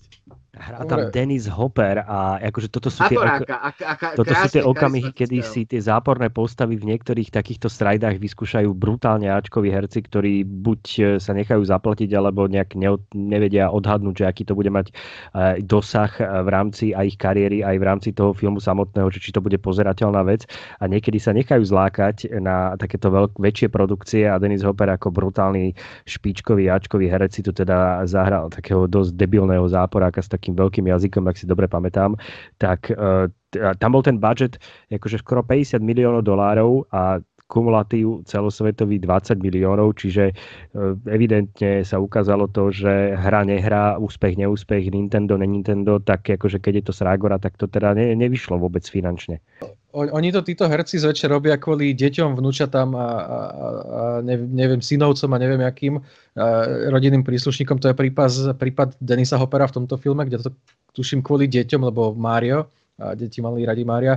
[0.52, 1.08] Hrá tam.
[1.16, 5.40] Dennis Hopper a akože toto sú tie, Akoráka, ak, ak, toto sú tie okamihy, kedy
[5.48, 11.02] si tie záporné postavy v niektorých takýchto strajdách vyskúšajú brutálne Ačkoví herci, ktorí buď e,
[11.24, 16.12] sa nechajú zaplatiť, alebo nejak ne, nevedia odhadnúť, že aký to bude mať uh, dosah
[16.20, 19.40] e, v rámci aj ich kariéry, aj v rámci toho filmu samotného, že či to
[19.40, 20.44] bude pozerateľná vec.
[20.84, 25.72] A niekedy sa nechajú zlákať na takéto veľk, väčšie produkcie a Dennis Hopper ako brutálny
[26.04, 31.30] špičkový Ačkový herec si tu teda zahral takého dosť debilného záporáka s takým veľkým jazykom,
[31.30, 32.18] ak si dobre pamätám,
[32.58, 33.30] tak uh,
[33.78, 34.58] tam bol ten budget
[34.90, 37.22] akože skoro 50 miliónov dolárov a
[37.52, 44.88] kumulatív celosvetový 20 miliónov, čiže uh, evidentne sa ukázalo to, že hra nehrá, úspech, neúspech,
[44.88, 48.88] Nintendo, ne Nintendo, tak akože keď je to Srágora, tak to teda ne, nevyšlo vôbec
[48.88, 49.44] finančne.
[49.92, 55.38] Oni to títo herci zväčšia robia kvôli deťom, vnúčatám a, a, a neviem, synovcom a
[55.38, 57.76] neviem akým a rodinným príslušníkom.
[57.84, 60.56] To je prípad, prípad Denisa Hopera v tomto filme, kde to
[60.96, 62.72] tuším kvôli deťom, lebo Mario,
[63.04, 64.16] a deti mali radi Mária.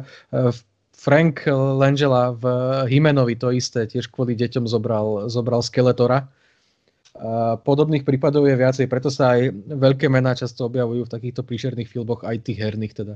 [1.05, 2.45] Frank Langella v
[2.89, 6.33] Himenovi to isté, tiež kvôli deťom zobral, zobral Skeletora.
[7.21, 11.93] A podobných prípadov je viacej, preto sa aj veľké mená často objavujú v takýchto príšerných
[11.93, 13.15] filmoch, aj tých herných teda.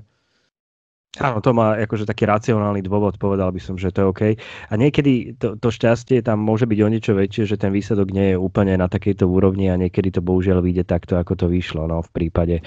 [1.17, 4.23] Áno, to má akože taký racionálny dôvod, povedal by som, že to je OK.
[4.69, 8.37] A niekedy to, to šťastie tam môže byť o niečo väčšie, že ten výsledok nie
[8.37, 12.05] je úplne na takejto úrovni a niekedy to bohužiaľ vyjde takto, ako to vyšlo no,
[12.05, 12.61] v prípade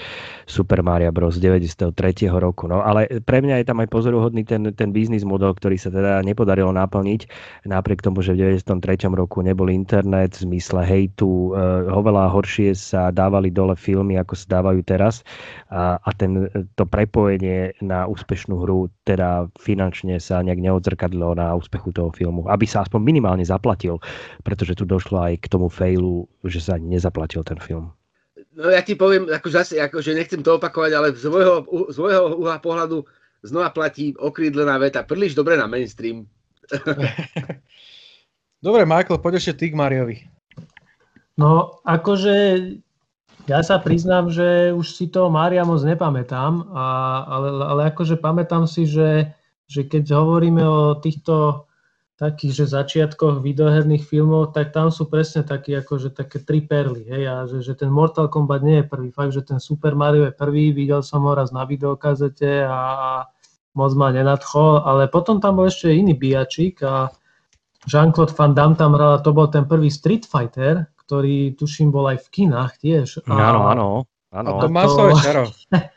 [0.50, 1.38] Super Mario Bros.
[1.38, 1.94] 93.
[2.34, 2.66] roku.
[2.66, 6.18] No, ale pre mňa je tam aj pozoruhodný ten, ten biznis model, ktorý sa teda
[6.26, 7.30] nepodarilo naplniť,
[7.70, 9.06] napriek tomu, že v 93.
[9.14, 14.58] roku nebol internet v zmysle hejtu, e, oveľa horšie sa dávali dole filmy, ako sa
[14.58, 15.22] dávajú teraz
[15.70, 21.52] a, a ten, to prepojenie na úspech úspešnú hru, teda finančne sa nejak neodzrkadlo na
[21.52, 24.00] úspechu toho filmu, aby sa aspoň minimálne zaplatil,
[24.40, 27.92] pretože tu došlo aj k tomu failu, že sa nezaplatil ten film.
[28.56, 31.96] No ja ti poviem, ako zase, ako, že nechcem to opakovať, ale z môjho, z
[32.00, 33.04] môjho uhla pohľadu
[33.44, 36.24] znova platí okrídlená veta, príliš dobre na mainstream.
[38.62, 40.22] Dobre, Michael, poď ešte ty k Mariovi.
[41.34, 42.34] No, akože
[43.50, 46.86] ja sa priznám, že už si toho Mária moc nepamätám, a,
[47.26, 49.34] ale, ale akože pamätám si, že,
[49.66, 51.66] že keď hovoríme o týchto
[52.22, 57.24] takých, že začiatkoch videoherných filmov, tak tam sú presne také, akože také tri perly, hej,
[57.26, 60.34] a že, že ten Mortal Kombat nie je prvý, fakt, že ten Super Mario je
[60.34, 63.10] prvý, videl som ho raz na videokazete a, a
[63.74, 67.10] moc ma nenadchol, ale potom tam bol ešte iný bijačík a
[67.90, 72.22] Jean-Claude Van Damme tam hral to bol ten prvý Street Fighter, ktorý tuším bol aj
[72.22, 73.26] v kinách tiež.
[73.26, 73.86] A, áno, áno.
[74.30, 74.50] áno.
[74.56, 75.44] A to má svoje čaro.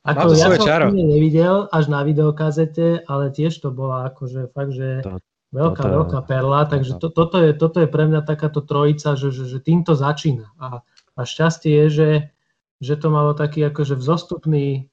[0.00, 0.86] Ako ja som čaro.
[0.96, 5.20] nevidel až na videokazete, ale tiež to bola akože fakt, že to,
[5.52, 9.28] veľká, toto veľká perla, takže to, toto, je, toto je pre mňa takáto trojica, že,
[9.28, 10.48] že, že týmto začína.
[10.56, 10.80] A,
[11.14, 12.10] a šťastie je, že,
[12.80, 14.89] že to malo taký akože vzostupný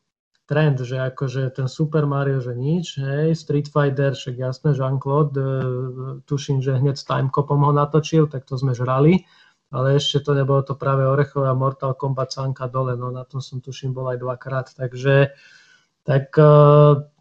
[0.47, 5.45] trend, že akože ten Super Mario, že nič, hej, Street Fighter, však jasné, Jean-Claude, e,
[6.23, 9.27] tuším, že hneď s Timecopom ho natočil, tak to sme žrali,
[9.75, 13.43] ale ešte to nebolo to práve Orechové a Mortal Kombat Sanka dole, no na tom
[13.43, 15.35] som tuším bol aj dvakrát, takže
[16.07, 16.51] tak, e,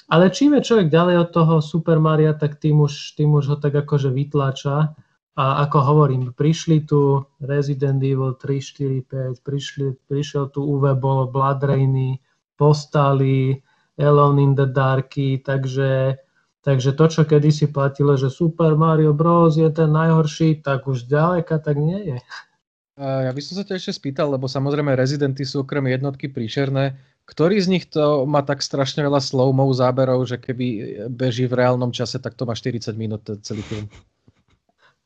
[0.06, 3.56] ale čím je človek ďalej od toho Super Maria, tak tým už, tým už ho
[3.58, 4.94] tak akože vytlača.
[5.36, 11.28] A ako hovorím, prišli tu Resident Evil 3, 4, 5, prišli, prišiel tu UV Ball,
[11.28, 12.16] Blood Rainy,
[12.56, 13.60] postali,
[13.96, 16.20] Alone in the Darky, takže,
[16.60, 19.56] takže to, čo kedysi platilo, že Super Mario Bros.
[19.56, 22.18] je ten najhorší, tak už ďaleka tak nie je.
[22.96, 26.96] Ja by som sa ťa ešte spýtal, lebo samozrejme rezidenty sú okrem jednotky príšerné.
[27.28, 30.66] Ktorý z nich to má tak strašne veľa slow záberov, že keby
[31.12, 33.84] beží v reálnom čase, tak to má 40 minút celý film?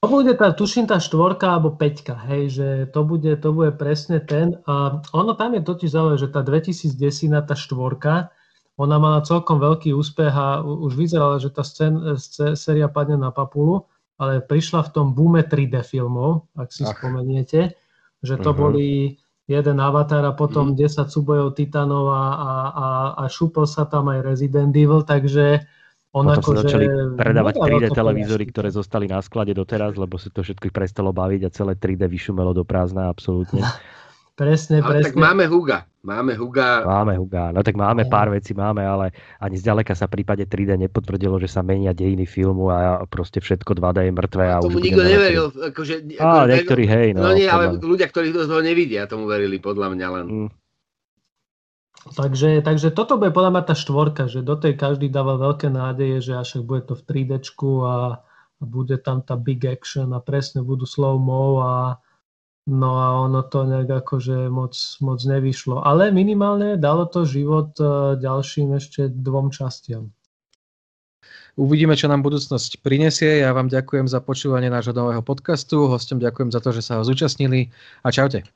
[0.00, 4.16] To bude tá, tuším, tá štvorka alebo peťka, hej, že to bude, to bude presne
[4.16, 4.56] ten.
[4.64, 6.96] A ono tam je totiž zaujímavé, že tá 2010,
[7.44, 8.32] tá štvorka,
[8.80, 12.16] ona mala celkom veľký úspech a už vyzerala, že tá scén,
[12.56, 13.84] séria padne na papulu,
[14.16, 16.96] ale prišla v tom boome 3D filmov, ak si Ach.
[16.96, 17.76] spomeniete,
[18.24, 18.72] že to uh-huh.
[18.72, 20.72] boli jeden avatar a potom.
[20.72, 20.80] Mhm.
[20.80, 22.88] 10 súbojov titanov a, a, a,
[23.20, 25.60] a šupol sa tam aj Resident Evil, takže
[26.10, 30.42] on Potom sa začali predávať 3D televízory, ktoré zostali na sklade doteraz, lebo sa to
[30.42, 33.62] všetko prestalo baviť a celé 3D vyšumelo do prázdna absolútne.
[34.40, 35.06] presne, ale presne.
[35.06, 35.86] tak máme Huga.
[36.00, 36.82] Máme Huga.
[36.82, 37.52] Máme Huga.
[37.54, 41.46] No tak máme pár vecí, máme, ale ani zďaleka sa v prípade 3D nepotvrdilo, že
[41.46, 44.44] sa menia dejiny filmu a proste všetko 2D je mrtvé.
[44.50, 45.52] A, a tomu nikto neveril.
[45.52, 47.08] Akože, á, ako, niektorí hej.
[47.14, 50.26] No, no nie, ale ľudia, ktorí to z toho nevidia, tomu verili podľa mňa len.
[50.26, 50.48] Mm.
[52.00, 56.32] Takže, takže toto bude podľa mňa tá štvorka, že do tej každý dáva veľké nádeje,
[56.32, 57.44] že až bude to v 3D
[57.84, 62.00] a, a bude tam tá big action a presne budú slow-mo a
[62.72, 64.72] no a ono to nejak akože moc,
[65.04, 65.84] moc nevyšlo.
[65.84, 70.08] Ale minimálne dalo to život e, ďalším ešte dvom častiam.
[71.60, 73.44] Uvidíme, čo nám budúcnosť prinesie.
[73.44, 75.84] Ja vám ďakujem za počúvanie nášho nového podcastu.
[75.84, 77.68] Hostom ďakujem za to, že sa ho zúčastnili
[78.00, 78.48] a čaute.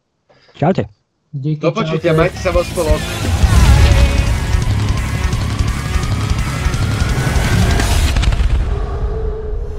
[0.56, 1.03] Čaute.
[1.34, 3.43] Díky, Do počutia, majte sa vo spolok.